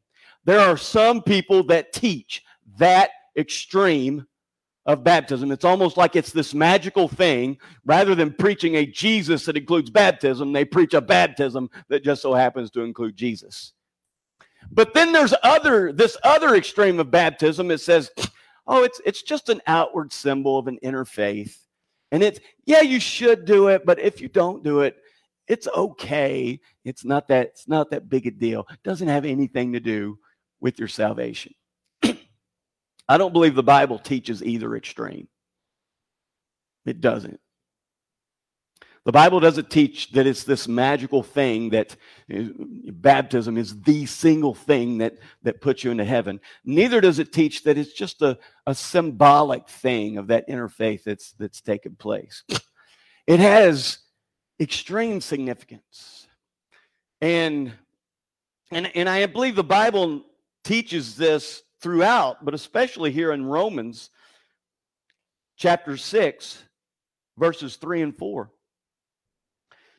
There 0.45 0.59
are 0.59 0.77
some 0.77 1.23
people 1.23 1.63
that 1.65 1.93
teach 1.93 2.43
that 2.79 3.11
extreme 3.37 4.27
of 4.87 5.05
baptism. 5.05 5.53
It's 5.53 5.65
almost 5.65 5.97
like 5.97 6.17
it's 6.17 6.33
this 6.33 6.53
magical 6.53 7.07
thing. 7.07 7.59
Rather 7.85 8.17
than 8.17 8.33
preaching 8.33 8.75
a 8.75 8.87
Jesus 8.87 9.45
that 9.45 9.57
includes 9.57 9.91
baptism, 9.91 10.53
they 10.53 10.65
preach 10.65 10.95
a 10.95 11.01
baptism 11.01 11.71
that 11.89 12.03
just 12.03 12.23
so 12.23 12.35
happens 12.35 12.73
to 12.73 12.81
include 12.81 13.17
Jesus. 13.17 13.73
But 14.73 14.95
then 14.95 15.13
there's 15.13 15.35
other 15.43 15.93
this 15.93 16.17
other 16.23 16.55
extreme 16.55 17.01
of 17.01 17.11
baptism. 17.11 17.71
It 17.71 17.81
says, 17.81 18.11
oh, 18.67 18.85
it's 18.85 19.01
it's 19.05 19.23
just 19.23 19.49
an 19.49 19.61
outward 19.67 20.13
symbol 20.13 20.59
of 20.59 20.69
an 20.69 20.79
inner 20.79 21.05
faith. 21.05 21.67
And 22.13 22.23
it's 22.23 22.41
yeah, 22.67 22.81
you 22.81 23.01
should 23.01 23.45
do 23.45 23.69
it, 23.69 23.85
but 23.85 23.99
if 23.99 24.21
you 24.21 24.29
don't 24.29 24.63
do 24.63 24.81
it, 24.81 24.97
it's 25.49 25.67
okay. 25.69 26.61
It's 26.85 27.05
not 27.05 27.29
that 27.29 27.49
it's 27.49 27.69
not 27.69 27.91
that 27.91 28.09
big 28.09 28.27
a 28.27 28.31
deal. 28.31 28.67
It 28.71 28.83
doesn't 28.85 29.09
have 29.09 29.25
anything 29.25 29.73
to 29.73 29.81
do 29.81 30.19
with 30.61 30.79
your 30.79 30.89
salvation. 30.89 31.55
I 33.09 33.19
don't 33.19 33.33
believe 33.33 33.55
the 33.55 33.63
Bible 33.63 33.99
teaches 33.99 34.43
either 34.43 34.77
extreme. 34.77 35.27
It 36.87 37.01
doesn't. 37.01 37.41
The 39.07 39.13
Bible 39.13 39.41
doesn't 39.41 39.71
teach 39.71 40.13
that 40.13 40.27
it's 40.27 40.45
this 40.45 40.69
magical 40.69 41.23
thing 41.23 41.71
that 41.71 41.97
uh, 42.33 42.43
baptism 42.93 43.57
is 43.57 43.81
the 43.83 44.05
single 44.05 44.55
thing 44.55 44.99
that, 44.99 45.15
that 45.43 45.63
puts 45.63 45.83
you 45.83 45.91
into 45.91 46.05
heaven. 46.05 46.39
Neither 46.65 47.01
does 47.01 47.19
it 47.19 47.33
teach 47.33 47.65
that 47.65 47.79
it's 47.79 47.95
just 47.95 48.21
a, 48.21 48.39
a 48.67 48.75
symbolic 48.75 49.69
thing 49.69 50.19
of 50.19 50.27
that 50.27 50.45
inner 50.49 50.69
faith 50.69 51.05
that's, 51.05 51.33
that's 51.33 51.63
taken 51.63 51.97
place. 51.97 52.45
It 53.27 53.39
has 53.39 53.99
extreme 54.59 55.21
significance. 55.21 56.27
And, 57.21 57.73
and, 58.71 58.91
and 58.97 59.09
I 59.09 59.25
believe 59.27 59.57
the 59.57 59.65
Bible 59.65 60.25
teaches 60.65 61.17
this 61.17 61.63
throughout, 61.81 62.45
but 62.45 62.55
especially 62.55 63.13
here 63.13 63.33
in 63.33 63.47
Romans 63.47 64.11
chapter 65.57 65.97
6, 65.97 66.65
verses 67.39 67.77
3 67.77 68.03
and 68.03 68.17
4. 68.17 68.51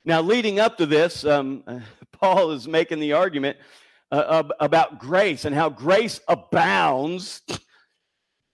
Now, 0.04 0.22
leading 0.22 0.60
up 0.60 0.78
to 0.78 0.86
this, 0.86 1.26
um, 1.26 1.64
Paul 2.12 2.52
is 2.52 2.68
making 2.68 3.00
the 3.00 3.14
argument 3.14 3.58
uh, 4.12 4.44
about 4.60 5.00
grace 5.00 5.46
and 5.46 5.56
how 5.56 5.70
grace 5.70 6.20
abounds 6.28 7.42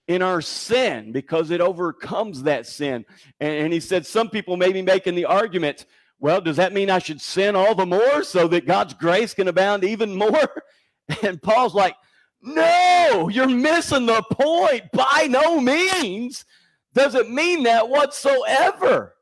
in 0.06 0.22
our 0.22 0.40
sin 0.40 1.12
because 1.12 1.50
it 1.50 1.60
overcomes 1.60 2.44
that 2.44 2.66
sin. 2.66 3.04
And, 3.40 3.54
and, 3.64 3.72
he 3.72 3.80
said 3.80 4.06
some 4.06 4.30
people 4.30 4.56
may 4.56 4.72
be 4.72 4.82
making 4.82 5.16
the 5.16 5.26
argument, 5.26 5.84
well, 6.18 6.40
does 6.40 6.56
that 6.56 6.72
mean 6.72 6.90
I 6.90 6.98
should 6.98 7.20
sin 7.20 7.56
all 7.56 7.74
the 7.74 7.84
more 7.84 8.22
so 8.22 8.48
that 8.48 8.66
God's 8.66 8.94
grace 8.94 9.34
can 9.34 9.48
abound 9.48 9.84
even 9.84 10.14
more? 10.14 10.62
And 11.22 11.40
Paul's 11.40 11.74
like, 11.74 11.96
no, 12.42 13.30
you're 13.32 13.48
missing 13.48 14.04
the 14.04 14.22
point. 14.30 14.92
By 14.92 15.26
no 15.26 15.58
means 15.58 16.44
does 16.92 17.14
it 17.14 17.30
mean 17.30 17.62
that 17.62 17.88
whatsoever. 17.88 19.14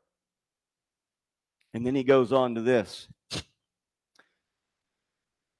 And 1.77 1.85
then 1.85 1.93
he 1.93 2.03
goes 2.03 2.33
on 2.33 2.55
to 2.55 2.61
this 2.61 3.07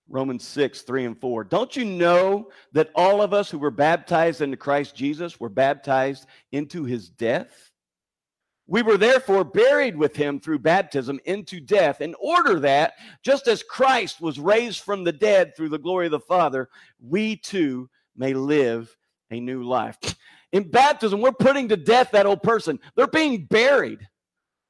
Romans 0.10 0.48
6, 0.48 0.82
3 0.82 1.06
and 1.06 1.22
4. 1.22 1.44
Don't 1.44 1.76
you 1.76 1.86
know 1.86 2.50
that 2.72 2.90
all 2.96 3.22
of 3.22 3.36
us 3.36 3.52
who 3.52 3.60
were 3.60 3.70
baptized 3.70 4.42
into 4.42 4.58
Christ 4.58 4.96
Jesus 4.96 5.40
were 5.40 5.48
baptized 5.48 6.26
into 6.52 6.86
his 6.86 7.08
death? 7.08 7.72
We 8.66 8.82
were 8.82 8.98
therefore 8.98 9.44
buried 9.44 9.96
with 9.96 10.16
him 10.16 10.40
through 10.40 10.58
baptism 10.58 11.20
into 11.26 11.60
death, 11.60 12.02
in 12.02 12.16
order 12.20 12.62
that, 12.62 12.94
just 13.22 13.48
as 13.48 13.62
Christ 13.62 14.20
was 14.20 14.40
raised 14.40 14.80
from 14.82 15.04
the 15.04 15.14
dead 15.14 15.56
through 15.56 15.70
the 15.70 15.78
glory 15.78 16.08
of 16.08 16.14
the 16.14 16.20
Father, 16.20 16.68
we 17.00 17.36
too 17.36 17.92
may 18.16 18.34
live 18.34 18.98
a 19.30 19.40
new 19.40 19.62
life. 19.62 20.00
In 20.52 20.72
baptism, 20.72 21.22
we're 21.22 21.32
putting 21.32 21.68
to 21.68 21.78
death 21.78 22.10
that 22.14 22.26
old 22.26 22.42
person. 22.42 22.80
They're 22.96 23.06
being 23.06 23.46
buried, 23.46 24.08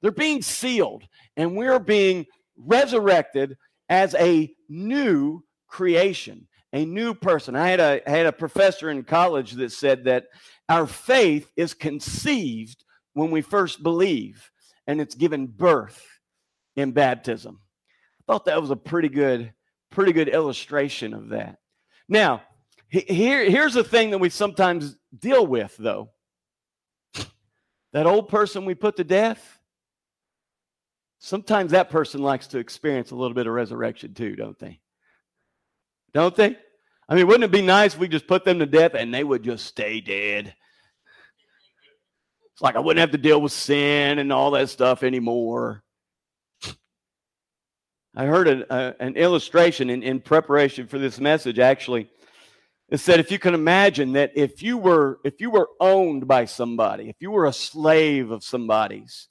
they're 0.02 0.12
being 0.12 0.42
sealed, 0.42 1.08
and 1.38 1.56
we're 1.56 1.80
being 1.80 2.26
resurrected 2.58 3.56
as 3.88 4.16
a 4.16 4.54
new 4.68 5.44
creation, 5.68 6.48
a 6.74 6.84
new 6.84 7.14
person. 7.14 7.56
I 7.56 7.70
had 7.70 7.80
a, 7.80 8.02
I 8.06 8.10
had 8.10 8.26
a 8.26 8.34
professor 8.34 8.90
in 8.90 9.04
college 9.04 9.54
that 9.54 9.72
said 9.72 10.04
that 10.06 10.26
our 10.68 10.88
faith 10.88 11.50
is 11.56 11.74
conceived 11.74 12.84
when 13.14 13.32
we 13.32 13.42
first 13.42 13.82
believe, 13.82 14.52
and 14.88 15.00
it's 15.00 15.16
given 15.16 15.48
birth 15.48 16.04
in 16.76 16.92
baptism. 16.92 17.62
I 18.20 18.34
thought 18.34 18.46
that 18.46 18.62
was 18.62 18.72
a 18.72 18.76
pretty 18.76 19.10
good, 19.10 19.54
pretty 19.92 20.12
good 20.12 20.28
illustration 20.28 21.14
of 21.14 21.30
that. 21.30 21.58
Now, 22.10 22.42
here, 22.90 23.50
here's 23.50 23.74
the 23.74 23.84
thing 23.84 24.12
that 24.12 24.18
we 24.18 24.30
sometimes 24.30 24.98
deal 25.18 25.46
with, 25.46 25.76
though. 25.78 26.10
That 27.94 28.06
old 28.06 28.28
person 28.28 28.66
we 28.66 28.76
put 28.76 28.98
to 28.98 29.04
death, 29.04 29.57
sometimes 31.20 31.72
that 31.72 31.90
person 31.90 32.22
likes 32.22 32.48
to 32.48 32.60
experience 32.60 33.12
a 33.12 33.16
little 33.16 33.36
bit 33.36 33.48
of 33.48 33.54
resurrection 33.54 34.14
too, 34.14 34.36
don't 34.36 34.58
they? 34.60 34.80
Don't 36.14 36.36
they? 36.36 36.58
I 37.10 37.16
mean, 37.16 37.28
wouldn't 37.28 37.46
it 37.46 37.52
be 37.52 37.62
nice 37.62 37.94
if 37.94 38.00
we 38.00 38.08
just 38.08 38.28
put 38.28 38.44
them 38.44 38.60
to 38.60 38.66
death 38.66 38.94
and 38.94 39.14
they 39.14 39.24
would 39.24 39.44
just 39.44 39.66
stay 39.66 40.02
dead? 40.02 40.54
It's 42.52 42.62
like 42.62 42.76
I 42.76 42.80
wouldn't 42.80 43.02
have 43.02 43.12
to 43.12 43.18
deal 43.18 43.40
with 43.40 43.52
sin 43.52 44.20
and 44.20 44.34
all 44.34 44.52
that 44.52 44.70
stuff 44.70 45.04
anymore. 45.04 45.84
I 48.16 48.26
heard 48.26 48.48
a, 48.48 48.74
a, 48.74 48.90
uh, 48.90 48.94
an 49.00 49.16
illustration 49.16 49.92
in, 49.92 50.02
in 50.02 50.20
preparation 50.20 50.88
for 50.88 50.98
this 50.98 51.20
message, 51.20 51.60
actually. 51.60 52.10
It 52.90 52.98
said 52.98 53.20
if 53.20 53.32
you 53.32 53.38
can 53.38 53.54
imagine 53.54 54.14
that 54.14 54.32
if 54.36 54.64
you 54.64 54.78
were 54.78 55.20
if 55.24 55.40
you 55.40 55.52
were 55.52 55.70
owned 55.80 56.28
by 56.28 56.46
somebody, 56.46 57.10
if 57.10 57.18
you 57.20 57.30
were 57.30 57.46
a 57.46 57.54
slave 57.54 58.32
of 58.32 58.44
somebody's, 58.44 59.28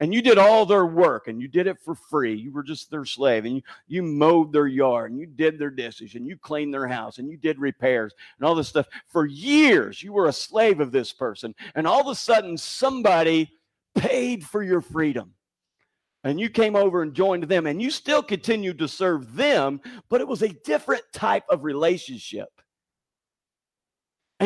and 0.00 0.12
you 0.12 0.20
did 0.20 0.38
all 0.38 0.66
their 0.66 0.86
work 0.86 1.28
and 1.28 1.40
you 1.40 1.48
did 1.48 1.66
it 1.66 1.78
for 1.82 1.94
free. 1.94 2.34
You 2.34 2.52
were 2.52 2.62
just 2.62 2.90
their 2.90 3.04
slave 3.04 3.44
and 3.44 3.56
you, 3.56 3.62
you 3.86 4.02
mowed 4.02 4.52
their 4.52 4.66
yard 4.66 5.10
and 5.10 5.20
you 5.20 5.26
did 5.26 5.58
their 5.58 5.70
dishes 5.70 6.14
and 6.14 6.26
you 6.26 6.36
cleaned 6.36 6.74
their 6.74 6.86
house 6.86 7.18
and 7.18 7.30
you 7.30 7.36
did 7.36 7.58
repairs 7.58 8.14
and 8.38 8.46
all 8.46 8.54
this 8.54 8.68
stuff. 8.68 8.88
For 9.06 9.26
years, 9.26 10.02
you 10.02 10.12
were 10.12 10.28
a 10.28 10.32
slave 10.32 10.80
of 10.80 10.92
this 10.92 11.12
person. 11.12 11.54
And 11.74 11.86
all 11.86 12.00
of 12.00 12.08
a 12.08 12.14
sudden, 12.14 12.58
somebody 12.58 13.50
paid 13.94 14.44
for 14.44 14.62
your 14.62 14.80
freedom. 14.80 15.32
And 16.24 16.40
you 16.40 16.50
came 16.50 16.76
over 16.76 17.02
and 17.02 17.14
joined 17.14 17.44
them 17.44 17.66
and 17.66 17.80
you 17.80 17.90
still 17.90 18.22
continued 18.22 18.78
to 18.78 18.88
serve 18.88 19.34
them, 19.34 19.80
but 20.08 20.20
it 20.20 20.28
was 20.28 20.42
a 20.42 20.48
different 20.64 21.04
type 21.12 21.44
of 21.48 21.64
relationship 21.64 22.48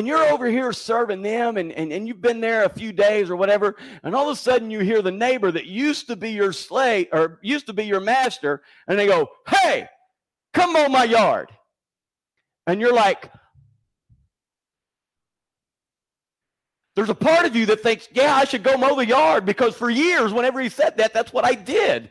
and 0.01 0.09
you're 0.09 0.33
over 0.33 0.49
here 0.49 0.73
serving 0.73 1.21
them 1.21 1.59
and, 1.59 1.71
and, 1.73 1.93
and 1.93 2.09
you've 2.09 2.23
been 2.23 2.41
there 2.41 2.65
a 2.65 2.71
few 2.71 2.91
days 2.91 3.29
or 3.29 3.37
whatever 3.37 3.77
and 4.03 4.15
all 4.15 4.31
of 4.31 4.33
a 4.33 4.41
sudden 4.41 4.71
you 4.71 4.81
hear 4.81 5.03
the 5.03 5.11
neighbor 5.11 5.53
that 5.53 5.67
used 5.67 6.07
to 6.07 6.17
be 6.17 6.31
your 6.31 6.55
slave 6.55 7.07
or 7.13 7.39
used 7.43 7.67
to 7.67 7.75
be 7.75 7.85
your 7.85 8.01
master 8.01 8.63
and 8.89 8.99
they 8.99 9.07
go 9.07 9.29
hey 9.47 9.87
come 10.55 10.73
mow 10.73 10.89
my 10.89 11.05
yard. 11.05 11.51
And 12.67 12.81
you're 12.81 12.95
like 12.95 13.31
there's 16.97 17.11
a 17.11 17.15
part 17.15 17.45
of 17.45 17.55
you 17.55 17.67
that 17.67 17.83
thinks 17.83 18.09
yeah 18.13 18.35
i 18.35 18.45
should 18.47 18.63
go 18.63 18.79
mow 18.79 18.97
the 18.97 19.05
yard 19.05 19.45
because 19.45 19.77
for 19.77 19.91
years 19.91 20.33
whenever 20.33 20.63
he 20.63 20.71
said 20.71 20.97
that 20.97 21.13
that's 21.13 21.31
what 21.31 21.45
i 21.45 21.53
did. 21.55 22.11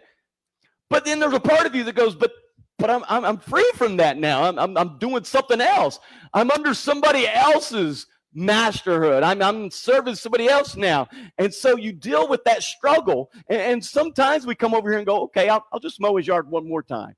But 0.91 1.05
then 1.05 1.17
there's 1.17 1.33
a 1.33 1.39
part 1.39 1.65
of 1.65 1.73
you 1.73 1.83
that 1.85 1.95
goes 1.95 2.13
but 2.13 2.33
but 2.79 2.89
I'm, 2.89 3.03
I'm, 3.07 3.25
I'm 3.25 3.37
free 3.37 3.69
from 3.75 3.97
that 3.97 4.17
now. 4.17 4.43
I'm, 4.43 4.57
I'm, 4.57 4.77
I'm 4.77 4.97
doing 4.97 5.23
something 5.23 5.61
else. 5.61 5.99
I'm 6.33 6.49
under 6.51 6.73
somebody 6.73 7.27
else's 7.27 8.07
masterhood. 8.33 9.23
I'm, 9.23 9.41
I'm 9.41 9.69
serving 9.69 10.15
somebody 10.15 10.47
else 10.47 10.75
now. 10.75 11.07
And 11.37 11.53
so 11.53 11.75
you 11.77 11.91
deal 11.91 12.27
with 12.27 12.43
that 12.45 12.63
struggle. 12.63 13.31
And, 13.49 13.61
and 13.61 13.85
sometimes 13.85 14.45
we 14.45 14.55
come 14.55 14.73
over 14.73 14.89
here 14.89 14.99
and 14.99 15.07
go, 15.07 15.23
okay, 15.23 15.49
I'll, 15.49 15.65
I'll 15.73 15.79
just 15.79 15.99
mow 15.99 16.15
his 16.15 16.27
yard 16.27 16.49
one 16.49 16.67
more 16.67 16.83
time. 16.83 17.15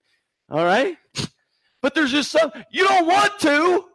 All 0.49 0.65
right? 0.65 0.97
But 1.81 1.95
there's 1.95 2.11
just 2.11 2.31
some, 2.31 2.51
you 2.71 2.83
don't 2.85 3.07
want 3.07 3.39
to. 3.39 3.85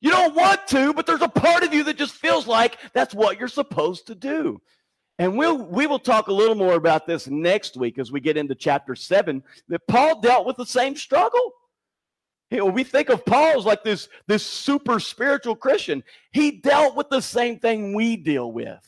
You 0.00 0.10
don't 0.10 0.34
want 0.34 0.66
to, 0.68 0.92
but 0.92 1.06
there's 1.06 1.22
a 1.22 1.28
part 1.28 1.64
of 1.64 1.72
you 1.72 1.82
that 1.84 1.96
just 1.96 2.14
feels 2.14 2.46
like 2.46 2.78
that's 2.92 3.14
what 3.14 3.38
you're 3.38 3.48
supposed 3.48 4.06
to 4.08 4.14
do. 4.14 4.60
And 5.18 5.36
we'll, 5.36 5.56
we 5.56 5.86
will 5.86 5.98
talk 5.98 6.28
a 6.28 6.32
little 6.32 6.54
more 6.54 6.74
about 6.74 7.06
this 7.06 7.26
next 7.26 7.76
week 7.76 7.98
as 7.98 8.12
we 8.12 8.20
get 8.20 8.36
into 8.36 8.54
chapter 8.54 8.94
7 8.94 9.42
that 9.68 9.86
Paul 9.86 10.20
dealt 10.20 10.46
with 10.46 10.56
the 10.56 10.66
same 10.66 10.94
struggle. 10.94 11.52
You 12.50 12.58
know, 12.58 12.66
we 12.66 12.84
think 12.84 13.08
of 13.08 13.24
Paul 13.24 13.58
as 13.58 13.64
like 13.64 13.82
this, 13.82 14.08
this 14.26 14.46
super 14.46 15.00
spiritual 15.00 15.56
Christian. 15.56 16.04
He 16.32 16.52
dealt 16.52 16.96
with 16.96 17.08
the 17.08 17.22
same 17.22 17.58
thing 17.58 17.94
we 17.94 18.16
deal 18.16 18.52
with 18.52 18.78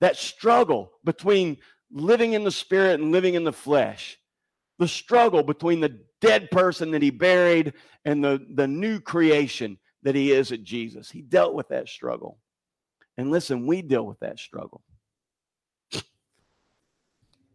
that 0.00 0.16
struggle 0.16 0.92
between 1.04 1.56
living 1.90 2.34
in 2.34 2.44
the 2.44 2.50
spirit 2.50 3.00
and 3.00 3.10
living 3.10 3.34
in 3.34 3.44
the 3.44 3.52
flesh, 3.52 4.18
the 4.78 4.88
struggle 4.88 5.42
between 5.42 5.80
the 5.80 6.00
dead 6.20 6.50
person 6.50 6.90
that 6.90 7.00
he 7.00 7.10
buried 7.10 7.72
and 8.04 8.22
the, 8.22 8.44
the 8.54 8.68
new 8.68 9.00
creation 9.00 9.78
that 10.02 10.14
he 10.14 10.32
is 10.32 10.52
at 10.52 10.62
Jesus. 10.62 11.10
He 11.10 11.22
dealt 11.22 11.54
with 11.54 11.68
that 11.68 11.88
struggle. 11.88 12.38
And 13.16 13.30
listen, 13.30 13.66
we 13.66 13.80
deal 13.80 14.04
with 14.04 14.20
that 14.20 14.38
struggle 14.38 14.82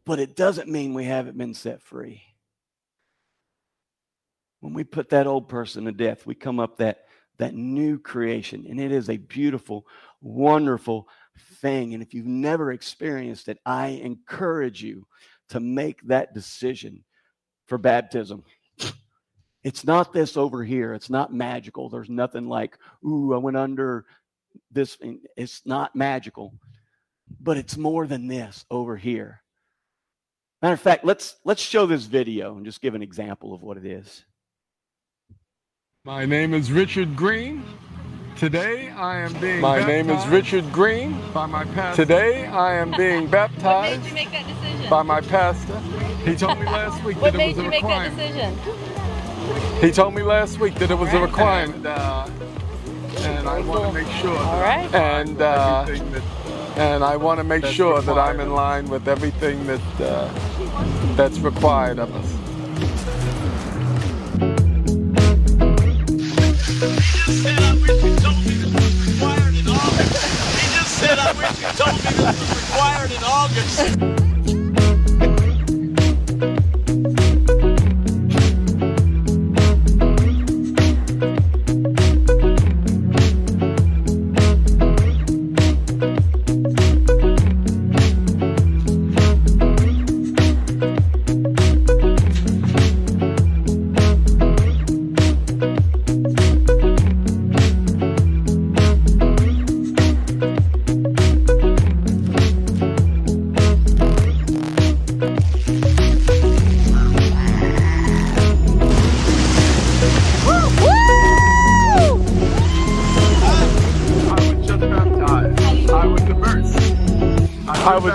but 0.10 0.17
it 0.19 0.36
doesn't 0.36 0.67
mean 0.67 0.95
we 0.95 1.06
haven't 1.06 1.38
been 1.38 1.54
set 1.54 1.84
free. 1.84 2.24
When 4.60 4.74
we 4.74 4.84
put 4.84 5.10
that 5.10 5.28
old 5.28 5.48
person 5.48 5.86
to 5.86 5.91
death, 5.91 6.26
we 6.26 6.34
come 6.34 6.60
up 6.60 6.78
that, 6.78 7.02
that 7.38 7.54
new 7.54 8.00
creation, 8.00 8.65
and 8.67 8.82
it 8.82 8.91
is 8.91 9.08
a 9.08 9.17
beautiful, 9.17 9.86
wonderful 10.19 11.08
thing. 11.62 11.93
And 11.93 12.02
if 12.02 12.15
you've 12.15 12.26
never 12.26 12.72
experienced 12.72 13.50
it, 13.50 13.60
I 13.67 14.00
encourage 14.02 14.82
you 14.82 15.06
to 15.50 15.60
make 15.60 16.02
that 16.08 16.34
decision 16.34 17.04
for 17.67 17.78
baptism. 17.78 18.43
It's 19.62 19.84
not 19.84 20.13
this 20.13 20.38
over 20.38 20.63
here. 20.63 20.93
It's 20.93 21.10
not 21.10 21.34
magical. 21.34 21.89
There's 21.89 22.10
nothing 22.10 22.48
like, 22.48 22.78
ooh, 23.06 23.34
I 23.34 23.38
went 23.38 23.58
under 23.58 24.06
this. 24.72 24.98
It's 25.36 25.62
not 25.65 25.98
magical, 25.98 26.54
but 27.41 27.58
it's 27.58 27.76
more 27.76 28.08
than 28.08 28.28
this 28.28 28.65
over 28.72 28.95
here. 28.95 29.43
Matter 30.62 30.74
of 30.74 30.82
fact, 30.82 31.06
let's 31.06 31.38
let's 31.45 31.62
show 31.62 31.86
this 31.86 32.06
video 32.06 32.58
and 32.58 32.65
just 32.65 32.82
give 32.82 32.93
an 32.93 33.02
example 33.02 33.54
of 33.54 33.62
what 33.62 33.78
it 33.78 33.86
is. 33.86 34.26
My 36.04 36.26
name 36.26 36.54
is 36.54 36.69
Richard 36.72 37.15
Green. 37.15 37.63
Today 38.36 38.89
I 38.89 39.19
am 39.19 39.34
being 39.39 39.62
My 39.62 39.86
name 39.86 40.10
is 40.10 40.26
Richard 40.28 40.69
Green. 40.74 41.17
By 41.34 41.45
my 41.45 41.63
pastor. 41.63 42.04
Today 42.04 42.45
I 42.45 42.76
am 42.76 42.91
being 42.91 43.28
baptized. 43.28 44.02
what 44.04 44.04
made 44.04 44.08
you 44.10 44.13
make 44.13 44.32
that 44.32 44.48
decision? 44.48 44.89
By 44.89 45.04
my 45.04 45.22
pastor. 45.22 45.80
He 46.26 46.36
told 46.36 46.60
me 46.60 46.65
last 46.65 47.04
week 47.06 47.17
what 47.22 47.32
that 47.32 47.38
made 47.38 47.58
it 47.58 47.58
was 47.58 47.65
a 47.65 47.69
requirement. 47.69 48.17
What 48.17 48.17
made 48.17 48.30
you 48.30 48.36
make 48.36 48.63
that 48.65 49.48
decision? 49.48 49.82
He 49.82 49.91
told 49.91 50.13
me 50.13 50.24
last 50.24 50.60
week 50.60 50.76
that 50.76 50.91
it 50.91 50.95
was 50.95 51.13
a 51.13 51.22
requirement. 51.22 51.76
And, 51.78 51.88
uh, 51.88 52.30
and 53.19 53.48
I 53.48 53.62
want 53.62 53.86
to 53.86 53.93
make 53.93 54.12
sure. 54.15 54.38
All 54.38 54.62
right. 54.62 54.93
And 54.93 55.41
uh, 55.41 55.86
everything 55.88 56.12
that 56.12 56.24
and 56.80 57.04
I 57.04 57.18
want 57.18 57.39
to 57.39 57.44
make 57.44 57.63
That's 57.63 57.74
sure 57.74 58.02
that 58.02 58.18
I'm 58.18 58.39
in 58.39 58.54
line 58.54 58.88
with 58.88 59.10
everything 59.10 59.68
that 59.68 59.82
uh, 60.00 60.30
that's 61.15 61.38
required 61.39 62.00
of 62.00 62.15
us. 62.15 62.32
He 66.80 67.18
just 67.18 67.44
said 67.44 67.60
I 67.60 67.74
wish 67.74 68.02
he 68.02 68.15
told 68.15 68.46
me 68.46 68.54
this 68.54 68.74
was 68.74 69.08
required 69.12 69.56
and 69.56 69.68
all. 69.68 69.92
He 70.56 70.65
just 70.74 70.94
said, 71.00 71.20
I 71.20 71.32
wish 71.34 71.52
you 71.60 71.68
told 71.76 71.98
me 72.00 72.12
this 72.15 72.39
was 72.39 72.50
required 72.63 73.12
in 73.12 73.24
August. 73.26 74.38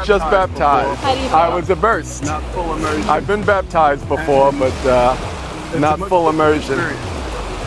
Just 0.04 0.30
baptized. 0.30 1.00
How 1.00 1.14
do 1.14 1.20
you 1.20 1.28
I 1.28 1.54
was 1.54 1.70
immersed. 1.70 2.24
Not 2.24 2.42
full 2.52 2.74
immersion. 2.74 3.08
I've 3.08 3.26
been 3.26 3.44
baptized 3.44 4.06
before, 4.08 4.52
but 4.52 4.74
uh, 4.86 5.78
not 5.78 5.98
full 6.08 6.28
immersion. 6.28 6.78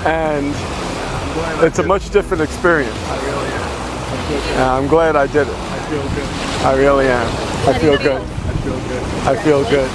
And 0.05 0.53
I'm 0.53 1.33
glad 1.33 1.63
I 1.63 1.65
it's 1.67 1.79
a 1.79 1.83
much 1.83 2.09
different 2.11 2.43
experience. 2.43 2.95
I 2.95 3.25
really 3.25 3.47
am. 3.49 4.59
I 4.59 4.77
I'm 4.77 4.87
glad 4.87 5.15
I 5.15 5.27
did 5.27 5.47
it. 5.47 5.53
I 5.53 5.79
feel 5.89 6.03
good. 6.03 6.65
I 6.65 6.75
really 6.77 7.07
am. 7.07 7.27
I 7.67 7.79
feel 7.79 7.97
good. 7.97 8.21
I 8.21 8.55
feel 8.63 8.79
good. 8.87 9.03
I 9.27 9.35
feel 9.43 9.63
good. 9.63 9.89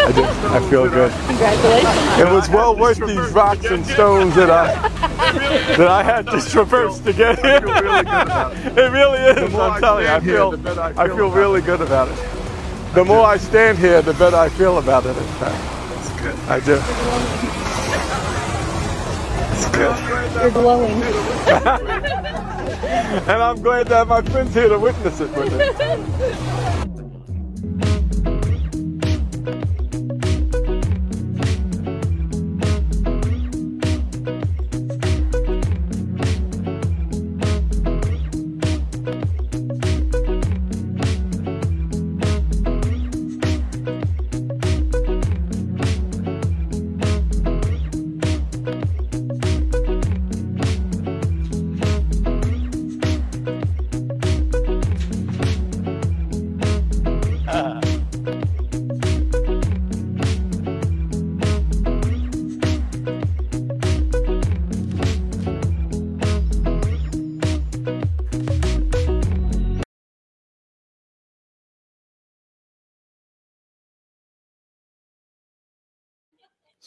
I 0.00 0.12
do. 0.12 0.24
I 0.24 0.70
feel 0.70 0.88
good. 0.88 1.12
Congratulations. 1.26 2.20
It 2.20 2.32
was 2.32 2.48
well 2.48 2.76
worth 2.76 2.98
these 2.98 3.32
rocks 3.32 3.66
and 3.66 3.84
stones 3.86 4.34
that 4.36 4.50
I 4.50 4.87
that 5.34 5.88
I 5.88 6.02
had 6.02 6.26
to 6.26 6.40
traverse 6.40 7.00
to 7.00 7.12
get 7.12 7.38
here. 7.40 7.60
Really 7.60 8.00
it. 8.00 8.78
It 8.78 8.92
really 8.92 9.18
is. 9.20 9.52
more 9.52 9.62
I 9.62 9.68
I'm 9.74 9.80
telling 9.80 10.04
you, 10.04 10.10
I 10.10 10.20
stand 10.20 10.24
here, 10.24 10.36
feel, 10.36 10.50
the 10.52 10.58
I 10.80 10.88
I 11.04 11.06
feel 11.06 11.16
feel 11.16 11.26
about 11.28 11.36
really 11.36 11.60
good 11.62 11.80
about 11.80 12.08
it. 12.08 12.18
The 12.94 13.04
more 13.04 13.26
I 13.26 13.36
stand 13.36 13.78
here, 13.78 14.02
the 14.02 14.14
better 14.14 14.36
I 14.36 14.48
feel 14.48 14.78
about 14.78 15.06
it. 15.06 15.16
In 15.16 15.24
fact, 15.38 15.98
It's 15.98 16.10
good. 16.20 16.34
I 16.48 16.60
do. 16.60 16.80
It's 19.52 19.68
good. 19.76 20.42
You're 20.42 20.50
glowing. 20.50 21.02
And 23.08 23.42
I'm 23.42 23.60
glad 23.62 23.86
to 23.88 23.96
have 23.96 24.08
my 24.08 24.22
friends 24.22 24.54
here 24.54 24.68
to 24.68 24.78
witness 24.78 25.20
it 25.20 25.30
with 25.36 25.52
me. 25.52 26.14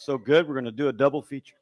So 0.04 0.18
good, 0.18 0.48
we're 0.48 0.54
going 0.54 0.64
to 0.64 0.72
do 0.72 0.88
a 0.88 0.92
double 0.92 1.22
feature. 1.22 1.54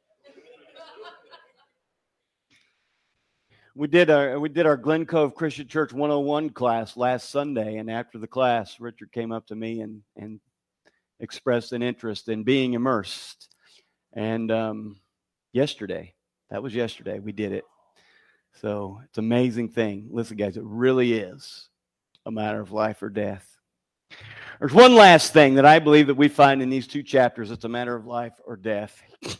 We 3.75 3.87
did 3.87 4.09
our 4.09 4.39
we 4.39 4.49
did 4.49 4.65
our 4.65 4.77
Glen 4.77 5.05
Cove 5.05 5.35
Christian 5.35 5.67
Church 5.67 5.93
101 5.93 6.49
class 6.49 6.97
last 6.97 7.29
Sunday, 7.29 7.77
and 7.77 7.91
after 7.91 8.17
the 8.17 8.25
class, 8.25 8.79
Richard 8.79 9.11
came 9.11 9.31
up 9.31 9.45
to 9.45 9.55
me 9.55 9.81
and 9.81 10.01
and 10.17 10.39
expressed 11.19 11.71
an 11.71 11.83
interest 11.83 12.29
in 12.29 12.41
being 12.41 12.73
immersed. 12.73 13.53
And 14.13 14.51
um, 14.51 14.99
yesterday, 15.53 16.15
that 16.49 16.63
was 16.63 16.73
yesterday, 16.73 17.19
we 17.19 17.33
did 17.33 17.51
it. 17.51 17.65
So 18.59 19.01
it's 19.05 19.19
amazing 19.19 19.69
thing. 19.69 20.07
Listen, 20.09 20.35
guys, 20.35 20.57
it 20.57 20.63
really 20.65 21.13
is 21.13 21.69
a 22.25 22.31
matter 22.31 22.59
of 22.59 22.71
life 22.71 23.03
or 23.03 23.09
death. 23.09 23.60
There's 24.59 24.73
one 24.73 24.93
last 24.95 25.33
thing 25.33 25.55
that 25.55 25.65
I 25.65 25.79
believe 25.79 26.07
that 26.07 26.17
we 26.17 26.27
find 26.27 26.61
in 26.61 26.69
these 26.69 26.85
two 26.85 27.01
chapters. 27.01 27.49
It's 27.49 27.65
a 27.65 27.69
matter 27.69 27.95
of 27.95 28.05
life 28.05 28.33
or 28.45 28.55
death. 28.55 29.01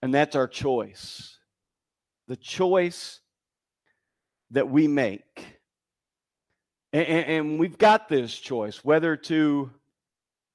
And 0.00 0.14
that's 0.14 0.36
our 0.36 0.46
choice. 0.46 1.38
The 2.28 2.36
choice 2.36 3.18
that 4.52 4.70
we 4.70 4.86
make. 4.86 5.44
And, 6.92 7.06
and- 7.08 7.58
we've 7.58 7.78
got 7.78 8.08
this 8.08 8.32
choice 8.38 8.84
whether 8.84 9.16
to, 9.16 9.72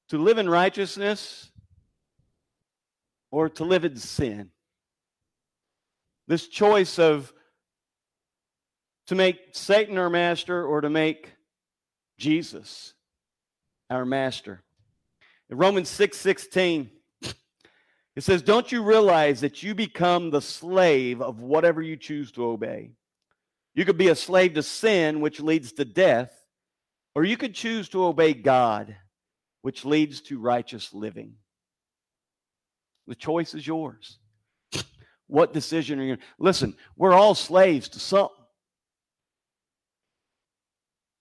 to 0.09 0.17
live 0.17 0.37
in 0.37 0.49
righteousness 0.49 1.51
or 3.31 3.49
to 3.49 3.65
live 3.65 3.83
in 3.83 3.97
sin. 3.97 4.49
This 6.27 6.47
choice 6.47 6.99
of 6.99 7.33
to 9.07 9.15
make 9.15 9.39
Satan 9.51 9.97
our 9.97 10.09
master 10.09 10.65
or 10.65 10.79
to 10.79 10.89
make 10.89 11.33
Jesus 12.17 12.93
our 13.93 14.05
master. 14.05 14.63
In 15.49 15.57
Romans 15.57 15.89
6 15.89 16.17
16, 16.17 16.89
it 18.15 18.23
says, 18.23 18.41
Don't 18.41 18.71
you 18.71 18.83
realize 18.83 19.41
that 19.41 19.63
you 19.63 19.75
become 19.75 20.29
the 20.29 20.41
slave 20.41 21.21
of 21.21 21.41
whatever 21.41 21.81
you 21.81 21.95
choose 21.97 22.31
to 22.33 22.45
obey? 22.45 22.91
You 23.75 23.85
could 23.85 23.97
be 23.97 24.09
a 24.09 24.15
slave 24.15 24.53
to 24.53 24.63
sin, 24.63 25.19
which 25.21 25.39
leads 25.39 25.73
to 25.73 25.85
death, 25.85 26.31
or 27.15 27.23
you 27.23 27.37
could 27.37 27.55
choose 27.55 27.89
to 27.89 28.05
obey 28.05 28.33
God, 28.33 28.95
which 29.61 29.85
leads 29.85 30.21
to 30.23 30.39
righteous 30.39 30.93
living. 30.93 31.35
The 33.07 33.15
choice 33.15 33.53
is 33.53 33.65
yours. 33.65 34.19
What 35.27 35.53
decision 35.53 35.99
are 35.99 36.03
you 36.03 36.17
listen? 36.37 36.75
We're 36.95 37.13
all 37.13 37.33
slaves 37.33 37.89
to 37.89 37.99
something. 37.99 38.35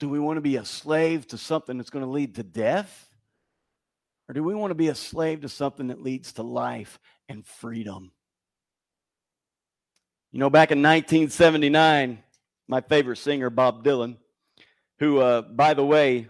Do 0.03 0.09
we 0.09 0.19
want 0.19 0.37
to 0.37 0.41
be 0.41 0.57
a 0.57 0.65
slave 0.65 1.29
to 1.29 1.39
something 1.39 1.79
that's 1.79 1.91
going 1.91 2.05
to 2.05 2.11
lead 2.11 2.35
to 2.35 2.43
death? 2.43 3.09
Or 4.29 4.33
do 4.33 4.43
we 4.43 4.53
want 4.53 4.73
to 4.73 4.75
be 4.75 4.89
a 4.89 4.97
slave 4.97 5.43
to 5.43 5.49
something 5.49 5.87
that 5.87 6.03
leads 6.03 6.33
to 6.33 6.43
life 6.43 6.99
and 7.29 7.47
freedom? 7.47 8.11
You 10.33 10.41
know, 10.41 10.51
back 10.51 10.73
in 10.73 10.83
1979, 10.83 12.19
my 12.67 12.81
favorite 12.81 13.19
singer, 13.19 13.49
Bob 13.49 13.85
Dylan, 13.85 14.17
who, 14.99 15.21
uh, 15.21 15.43
by 15.43 15.73
the 15.73 15.87
way, 15.87 16.27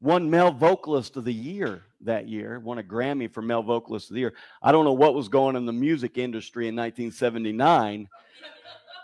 won 0.00 0.28
Male 0.28 0.50
Vocalist 0.50 1.16
of 1.16 1.24
the 1.24 1.32
Year 1.32 1.84
that 2.00 2.26
year, 2.26 2.58
won 2.58 2.78
a 2.78 2.82
Grammy 2.82 3.32
for 3.32 3.40
Male 3.40 3.62
Vocalist 3.62 4.10
of 4.10 4.14
the 4.14 4.20
Year. 4.20 4.34
I 4.60 4.72
don't 4.72 4.84
know 4.84 4.94
what 4.94 5.14
was 5.14 5.28
going 5.28 5.54
on 5.54 5.62
in 5.62 5.66
the 5.66 5.72
music 5.72 6.18
industry 6.18 6.66
in 6.66 6.74
1979 6.74 8.08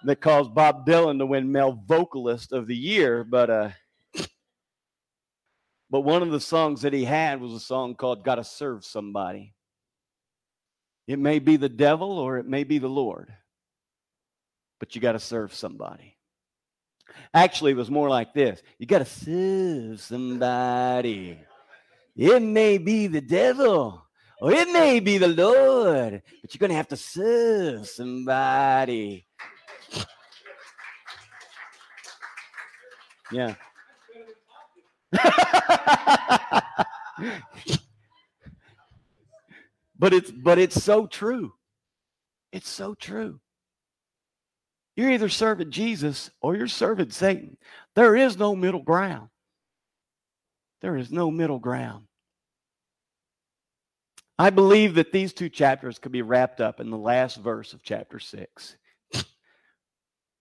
that 0.05 0.21
caused 0.21 0.55
Bob 0.55 0.87
Dylan 0.87 1.19
to 1.19 1.27
win 1.27 1.53
Male 1.53 1.83
Vocalist 1.87 2.53
of 2.53 2.67
the 2.67 2.77
Year, 2.77 3.25
but 3.25 3.51
uh, 3.51 3.71
but 5.91 6.01
one 6.01 6.23
of 6.23 6.31
the 6.31 6.41
songs 6.41 6.83
that 6.83 6.93
he 6.93 7.05
had 7.05 7.41
was 7.41 7.53
a 7.53 7.61
song 7.61 7.95
called 7.95 8.25
"Gotta 8.25 8.45
Serve 8.45 8.85
Somebody." 8.85 9.55
It 11.07 11.19
may 11.19 11.39
be 11.39 11.57
the 11.57 11.69
devil 11.69 12.19
or 12.19 12.39
it 12.39 12.47
may 12.47 12.63
be 12.63 12.79
the 12.79 12.89
Lord, 12.89 13.33
but 14.79 14.95
you 14.95 15.01
got 15.01 15.13
to 15.13 15.19
serve 15.19 15.53
somebody. 15.53 16.17
Actually, 17.35 17.73
it 17.73 17.77
was 17.77 17.91
more 17.91 18.09
like 18.09 18.33
this: 18.33 18.63
you 18.79 18.87
got 18.87 19.01
to 19.01 19.05
serve 19.05 20.01
somebody. 20.01 21.39
It 22.17 22.43
may 22.43 22.79
be 22.79 23.07
the 23.07 23.21
devil. 23.21 24.05
Or 24.43 24.53
it 24.53 24.71
may 24.71 25.01
be 25.01 25.19
the 25.19 25.29
Lord, 25.29 26.23
but 26.41 26.55
you're 26.55 26.61
going 26.61 26.71
to 26.71 26.77
have 26.77 26.89
to 26.89 26.97
serve 26.97 27.87
somebody. 27.87 29.27
Yeah. 33.33 33.55
but 39.99 40.13
it's 40.13 40.31
but 40.31 40.59
it's 40.59 40.83
so 40.83 41.07
true. 41.07 41.53
It's 42.53 42.69
so 42.69 42.95
true. 42.95 43.41
You're 44.97 45.11
either 45.11 45.29
serving 45.29 45.71
Jesus 45.71 46.31
or 46.41 46.57
you're 46.57 46.67
serving 46.67 47.11
Satan. 47.11 47.57
There 47.95 48.17
is 48.17 48.37
no 48.37 48.55
middle 48.55 48.83
ground. 48.83 49.29
There 50.81 50.97
is 50.97 51.11
no 51.11 51.31
middle 51.31 51.59
ground. 51.59 52.05
I 54.39 54.51
believe 54.51 54.95
that 54.95 55.13
these 55.13 55.35
two 55.35 55.51
chapters 55.51 55.99
could 55.99 56.13
be 56.13 56.23
wrapped 56.23 56.61
up 56.61 56.81
in 56.81 56.91
the 56.91 56.97
last 56.97 57.37
verse 57.37 57.75
of 57.75 57.83
chapter 57.83 58.19
6. 58.19 58.77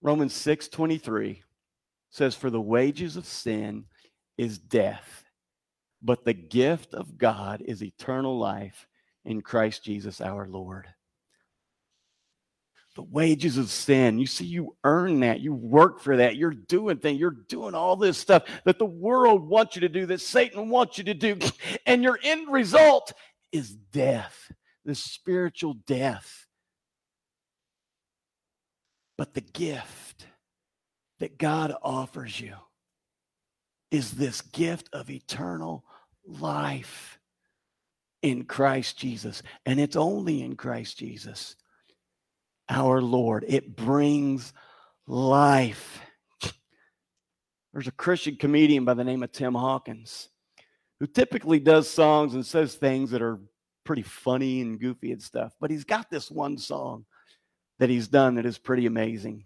Romans 0.01 0.33
6 0.33 0.69
23 0.69 1.43
says, 2.09 2.35
For 2.35 2.49
the 2.49 2.61
wages 2.61 3.15
of 3.15 3.25
sin 3.25 3.85
is 4.37 4.57
death, 4.57 5.23
but 6.01 6.25
the 6.25 6.33
gift 6.33 6.93
of 6.93 7.17
God 7.17 7.61
is 7.65 7.83
eternal 7.83 8.37
life 8.37 8.87
in 9.25 9.41
Christ 9.41 9.83
Jesus 9.83 10.21
our 10.21 10.47
Lord. 10.47 10.87
The 12.95 13.03
wages 13.03 13.57
of 13.57 13.69
sin. 13.69 14.19
You 14.19 14.25
see, 14.25 14.45
you 14.45 14.75
earn 14.83 15.21
that. 15.21 15.39
You 15.39 15.53
work 15.53 16.01
for 16.01 16.17
that. 16.17 16.35
You're 16.35 16.51
doing 16.51 16.97
things. 16.97 17.19
You're 17.19 17.31
doing 17.47 17.73
all 17.73 17.95
this 17.95 18.17
stuff 18.17 18.43
that 18.65 18.79
the 18.79 18.85
world 18.85 19.47
wants 19.47 19.75
you 19.75 19.81
to 19.81 19.89
do, 19.89 20.05
that 20.07 20.19
Satan 20.19 20.69
wants 20.69 20.97
you 20.97 21.03
to 21.05 21.13
do. 21.13 21.37
And 21.85 22.03
your 22.03 22.19
end 22.23 22.51
result 22.51 23.13
is 23.51 23.71
death, 23.71 24.51
the 24.85 24.95
spiritual 24.95 25.75
death. 25.87 26.45
But 29.17 29.33
the 29.33 29.41
gift 29.41 30.27
that 31.19 31.37
God 31.37 31.73
offers 31.81 32.39
you 32.39 32.55
is 33.91 34.11
this 34.11 34.41
gift 34.41 34.89
of 34.93 35.09
eternal 35.09 35.83
life 36.25 37.19
in 38.21 38.45
Christ 38.45 38.97
Jesus. 38.97 39.41
And 39.65 39.79
it's 39.79 39.95
only 39.95 40.41
in 40.41 40.55
Christ 40.55 40.97
Jesus, 40.97 41.55
our 42.69 43.01
Lord. 43.01 43.45
It 43.47 43.75
brings 43.75 44.53
life. 45.07 46.01
There's 47.73 47.87
a 47.87 47.91
Christian 47.91 48.35
comedian 48.35 48.85
by 48.85 48.93
the 48.93 49.03
name 49.03 49.23
of 49.23 49.31
Tim 49.31 49.55
Hawkins 49.55 50.29
who 50.99 51.07
typically 51.07 51.59
does 51.59 51.89
songs 51.89 52.33
and 52.33 52.45
says 52.45 52.75
things 52.75 53.11
that 53.11 53.21
are 53.21 53.39
pretty 53.85 54.01
funny 54.01 54.61
and 54.61 54.79
goofy 54.79 55.11
and 55.11 55.21
stuff. 55.21 55.53
But 55.59 55.71
he's 55.71 55.85
got 55.85 56.09
this 56.09 56.29
one 56.29 56.57
song 56.57 57.05
that 57.79 57.89
he's 57.89 58.07
done 58.07 58.35
that 58.35 58.45
is 58.45 58.57
pretty 58.57 58.85
amazing. 58.85 59.45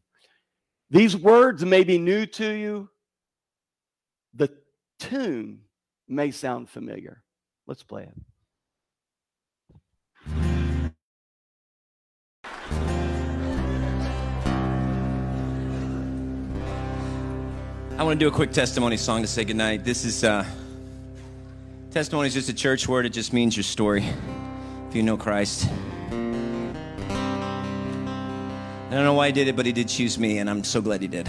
These 0.94 1.18
words 1.18 1.66
may 1.66 1.84
be 1.84 1.98
new 1.98 2.28
to 2.28 2.54
you. 2.54 2.88
The 4.36 4.52
tune 5.00 5.62
may 6.08 6.30
sound 6.30 6.70
familiar. 6.70 7.24
Let's 7.66 7.82
play 7.82 8.04
it. 8.04 8.14
I 17.98 18.04
want 18.04 18.20
to 18.20 18.24
do 18.24 18.28
a 18.28 18.32
quick 18.32 18.52
testimony 18.52 18.98
song 18.98 19.24
to 19.24 19.28
say 19.28 19.44
goodnight. 19.46 19.84
This 19.84 20.06
is 20.06 20.24
uh, 20.24 20.46
testimony 21.90 22.28
is 22.28 22.36
just 22.36 22.50
a 22.50 22.54
church 22.54 22.88
word. 22.88 23.08
It 23.08 23.14
just 23.14 23.34
means 23.34 23.58
your 23.58 23.64
story. 23.64 24.06
If 24.90 24.96
you 24.96 25.02
know 25.02 25.18
Christ, 25.18 25.68
I 28.94 28.98
don't 28.98 29.06
know 29.06 29.16
why 29.16 29.26
he 29.26 29.34
did 29.34 29.48
it, 29.48 29.56
but 29.56 29.66
he 29.66 29.72
did 29.72 29.88
choose 29.88 30.20
me, 30.20 30.38
and 30.38 30.48
I'm 30.48 30.64
so 30.64 30.80
glad 30.80 31.02
he 31.02 31.08
did. 31.08 31.28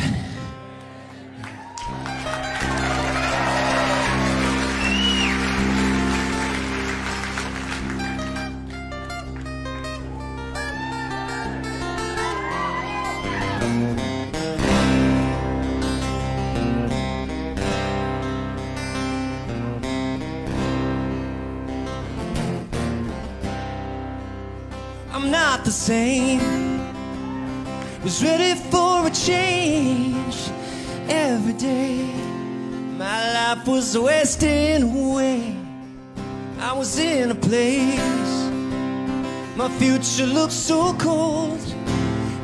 Future 40.14 40.32
looked 40.32 40.52
so 40.52 40.94
cold. 40.94 41.58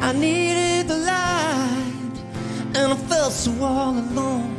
I 0.00 0.12
needed 0.12 0.88
the 0.88 0.96
light, 0.96 2.16
and 2.74 2.92
I 2.92 2.96
felt 2.96 3.32
so 3.32 3.52
all 3.62 3.96
alone. 3.96 4.56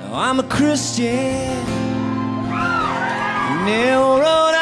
Now 0.00 0.14
I'm 0.14 0.38
a 0.38 0.42
Christian. 0.42 1.64
Now, 3.64 4.18
Rhode 4.20 4.56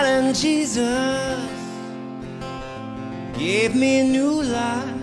Island, 0.00 0.34
Jesus 0.34 1.38
gave 3.38 3.76
me 3.76 4.00
a 4.00 4.04
new 4.04 4.42
life. 4.42 5.02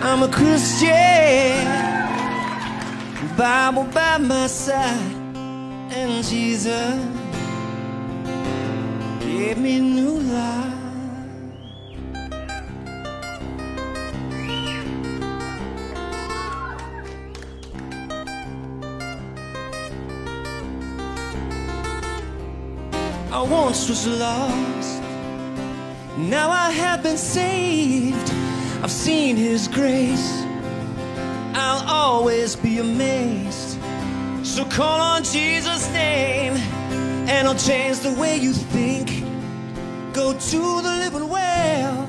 I'm 0.00 0.22
a 0.22 0.28
Christian, 0.28 1.66
Bible 3.36 3.88
by 3.92 4.18
my 4.18 4.46
side, 4.46 5.36
and 5.90 6.24
Jesus 6.24 7.23
gave 9.36 9.58
me 9.58 9.80
new 9.80 10.20
life. 10.20 10.74
I 23.32 23.42
once 23.42 23.88
was 23.88 24.06
lost. 24.06 25.02
Now 26.16 26.50
I 26.50 26.70
have 26.70 27.02
been 27.02 27.16
saved. 27.16 28.30
I've 28.82 28.90
seen 28.90 29.36
His 29.36 29.66
grace. 29.66 30.44
I'll 31.54 31.84
always 31.88 32.54
be 32.54 32.78
amazed. 32.78 33.78
So 34.44 34.64
call 34.64 35.00
on 35.00 35.24
Jesus' 35.24 35.90
name, 35.92 36.52
and 37.26 37.48
I'll 37.48 37.56
change 37.56 37.98
the 37.98 38.12
way 38.12 38.36
you 38.36 38.52
think. 38.52 39.23
Go 40.14 40.32
to 40.32 40.80
the 40.80 40.94
living 41.02 41.28
well 41.28 42.08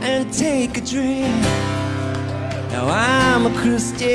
and 0.00 0.32
take 0.32 0.78
a 0.78 0.80
drink. 0.80 1.28
Now 2.72 2.88
I'm 2.88 3.44
a 3.44 3.54
Christian. 3.60 4.08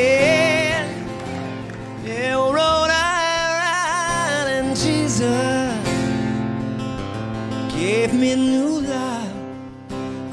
Yeah, 2.04 2.34
Rhode 2.34 2.90
Island, 2.90 4.50
and 4.50 4.76
Jesus 4.76 5.72
gave 7.72 8.16
me 8.16 8.36
new 8.36 8.82
life. 8.82 9.32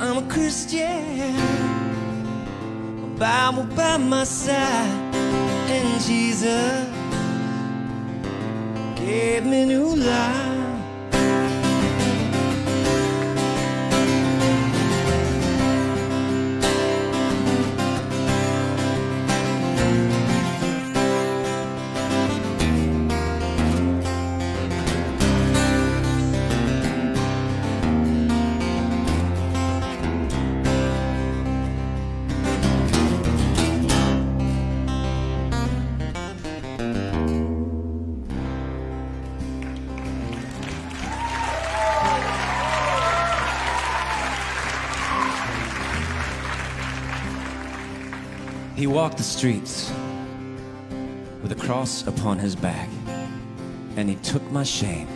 I'm 0.00 0.24
a 0.24 0.26
Christian, 0.32 1.36
a 3.04 3.18
Bible 3.18 3.64
by 3.76 3.98
my 3.98 4.24
side, 4.24 5.14
and 5.68 6.00
Jesus 6.00 6.88
gave 8.96 9.44
me 9.44 9.66
new 9.66 9.96
life. 9.96 10.53
Walked 48.94 49.16
the 49.16 49.24
streets 49.24 49.90
with 51.42 51.50
a 51.50 51.54
cross 51.56 52.06
upon 52.06 52.38
his 52.38 52.54
back, 52.54 52.88
and 53.96 54.08
he 54.08 54.14
took 54.22 54.40
my 54.52 54.62
shame, 54.62 55.08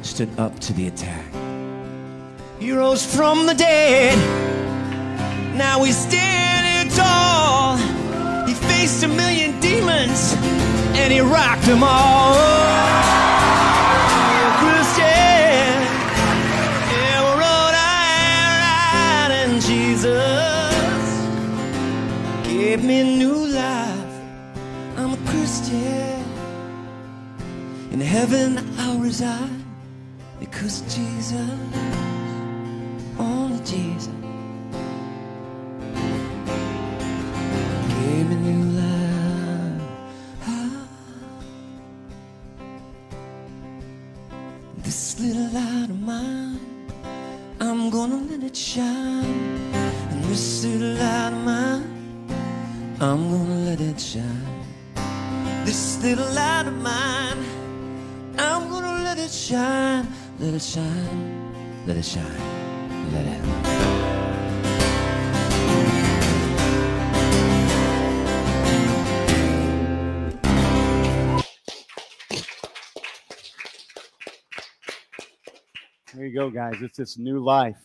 stood 0.00 0.30
up 0.38 0.58
to 0.58 0.72
the 0.72 0.86
attack. 0.86 1.26
He 2.58 2.72
rose 2.72 3.04
from 3.04 3.44
the 3.44 3.52
dead, 3.52 4.16
now 5.58 5.84
he's 5.84 5.98
standing 5.98 6.90
tall. 6.96 7.76
He 8.46 8.54
faced 8.54 9.02
a 9.02 9.08
million 9.08 9.60
demons, 9.60 10.32
and 10.96 11.12
he 11.12 11.20
rocked 11.20 11.66
them 11.66 11.82
all. 11.82 12.91
Heaven 28.22 28.56
I'll 28.78 28.98
reside 28.98 29.50
because 30.38 30.82
Jesus, 30.82 31.71
There 76.22 76.28
you 76.28 76.38
go, 76.38 76.50
guys. 76.50 76.76
It's 76.80 76.98
this 76.98 77.18
new 77.18 77.40
life, 77.40 77.82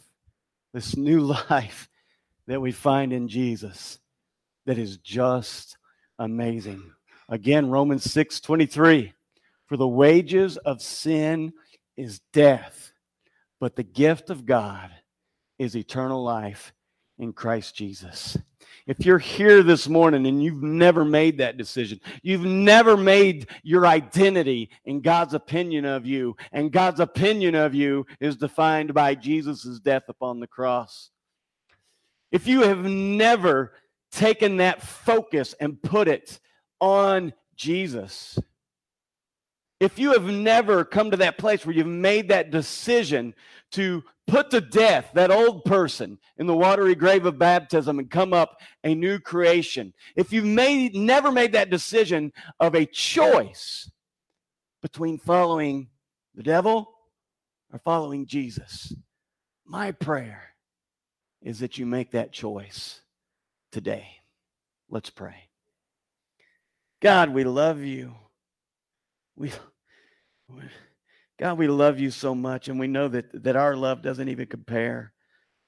this 0.72 0.96
new 0.96 1.22
life 1.50 1.90
that 2.46 2.62
we 2.62 2.72
find 2.72 3.12
in 3.12 3.28
Jesus 3.28 3.98
that 4.68 4.78
is 4.78 4.98
just 4.98 5.76
amazing. 6.20 6.84
Again, 7.30 7.72
Romans 7.72 8.04
6 8.12 8.40
23. 8.42 9.12
For 9.66 9.76
the 9.76 9.88
wages 9.88 10.58
of 10.58 10.84
sin 10.84 11.52
is 11.96 12.22
death, 12.32 12.92
but 13.60 13.76
the 13.76 13.82
gift 13.82 14.30
of 14.30 14.46
God 14.46 14.92
is 15.58 15.76
eternal 15.76 16.24
life 16.24 16.74
in 17.18 17.34
Christ 17.34 17.76
Jesus. 17.76 18.38
If 18.88 19.06
you're 19.06 19.20
here 19.20 19.64
this 19.64 19.90
morning 19.90 20.26
and 20.26 20.42
you've 20.42 20.64
never 20.64 21.04
made 21.04 21.40
that 21.40 21.58
decision, 21.58 22.00
you've 22.24 22.46
never 22.46 22.96
made 22.96 23.48
your 23.62 23.86
identity 23.86 24.70
in 24.86 25.02
God's 25.02 25.34
opinion 25.34 25.84
of 25.84 26.06
you, 26.06 26.38
and 26.54 26.72
God's 26.72 27.02
opinion 27.02 27.54
of 27.54 27.76
you 27.76 28.06
is 28.22 28.38
defined 28.38 28.94
by 28.94 29.14
Jesus' 29.14 29.80
death 29.82 30.04
upon 30.08 30.40
the 30.40 30.48
cross. 30.48 31.12
If 32.32 32.48
you 32.48 32.62
have 32.62 32.86
never 32.86 33.74
taken 34.10 34.58
that 34.58 34.82
focus 34.82 35.54
and 35.60 35.82
put 35.82 36.08
it 36.08 36.40
on 36.80 37.34
Jesus, 37.58 38.40
if 39.80 40.00
you 40.00 40.14
have 40.14 40.26
never 40.26 40.84
come 40.84 41.12
to 41.12 41.18
that 41.18 41.38
place 41.38 41.66
where 41.66 41.76
you've 41.76 41.86
made 41.86 42.30
that 42.30 42.50
decision 42.52 43.34
to 43.72 44.04
put 44.26 44.50
to 44.50 44.60
death 44.60 45.12
that 45.14 45.32
old 45.32 45.64
person 45.66 46.18
in 46.38 46.48
the 46.48 46.56
watery 46.56 46.96
grave 46.96 47.26
of 47.26 47.38
baptism 47.38 48.00
and 48.00 48.10
come 48.10 48.34
up 48.34 48.60
a 48.84 48.96
new 48.96 49.20
creation, 49.20 49.94
if 50.16 50.34
you've 50.34 50.46
made 50.46 50.96
never 50.96 51.32
made 51.32 51.52
that 51.52 51.70
decision 51.70 52.32
of 52.60 52.76
a 52.76 52.86
choice 52.86 53.90
between 54.82 55.18
following 55.18 55.90
the 56.34 56.44
devil 56.44 56.92
or 57.72 57.80
following 57.80 58.26
Jesus, 58.26 58.94
my 59.66 59.92
prayer 59.92 60.56
is 61.42 61.60
that 61.60 61.78
you 61.78 61.86
make 61.86 62.12
that 62.12 62.32
choice 62.32 63.02
today. 63.72 64.08
Let's 64.90 65.10
pray. 65.10 65.50
God, 67.00 67.30
we 67.30 67.44
love 67.44 67.82
you. 67.82 68.16
We, 69.38 69.52
we- 70.50 70.64
God, 71.40 71.60
we 71.60 71.68
love 71.68 72.00
you 72.00 72.10
so 72.10 72.34
much, 72.34 72.68
and 72.68 72.80
we 72.80 72.88
know 72.88 73.08
that, 73.08 73.44
that 73.44 73.56
our 73.56 73.76
love 73.76 74.02
doesn't 74.02 74.28
even 74.28 74.48
compare 74.48 75.14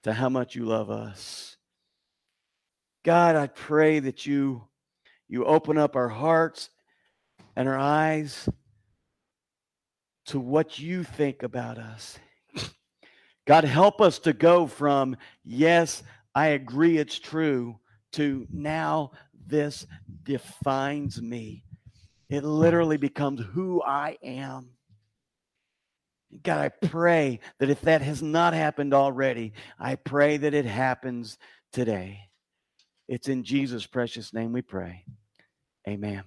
to 0.04 0.14
how 0.14 0.28
much 0.28 0.56
you 0.56 0.66
love 0.66 0.90
us. 0.90 1.58
God, 3.06 3.36
I 3.36 3.48
pray 3.48 4.00
that 4.00 4.26
you 4.26 4.64
you 5.28 5.46
open 5.46 5.78
up 5.78 5.96
our 5.96 6.10
hearts 6.10 6.72
and 7.56 7.70
our 7.70 7.78
eyes 7.78 8.50
to 10.26 10.40
what 10.40 10.80
you 10.80 11.04
think 11.04 11.44
about 11.44 11.78
us. 11.78 12.18
God, 13.46 13.64
help 13.64 14.02
us 14.02 14.18
to 14.20 14.34
go 14.34 14.66
from, 14.66 15.18
yes, 15.44 16.02
I 16.34 16.48
agree 16.48 16.98
it's 16.98 17.20
true, 17.20 17.80
to 18.14 18.48
now 18.52 19.12
this 19.48 19.86
defines 20.24 21.22
me. 21.22 21.64
It 22.30 22.44
literally 22.44 22.98
becomes 22.98 23.42
who 23.54 23.82
I 23.82 24.18
am. 24.24 24.70
God, 26.44 26.60
I 26.60 26.70
pray 26.88 27.40
that 27.60 27.72
if 27.72 27.82
that 27.82 28.02
has 28.02 28.22
not 28.22 28.54
happened 28.54 28.94
already, 28.94 29.54
I 29.80 29.96
pray 29.96 30.38
that 30.38 30.54
it 30.54 30.66
happens 30.66 31.38
today. 31.74 32.30
It's 33.08 33.28
in 33.28 33.44
Jesus' 33.44 33.88
precious 33.88 34.32
name 34.32 34.54
we 34.54 34.62
pray. 34.62 35.06
Amen. 35.88 36.18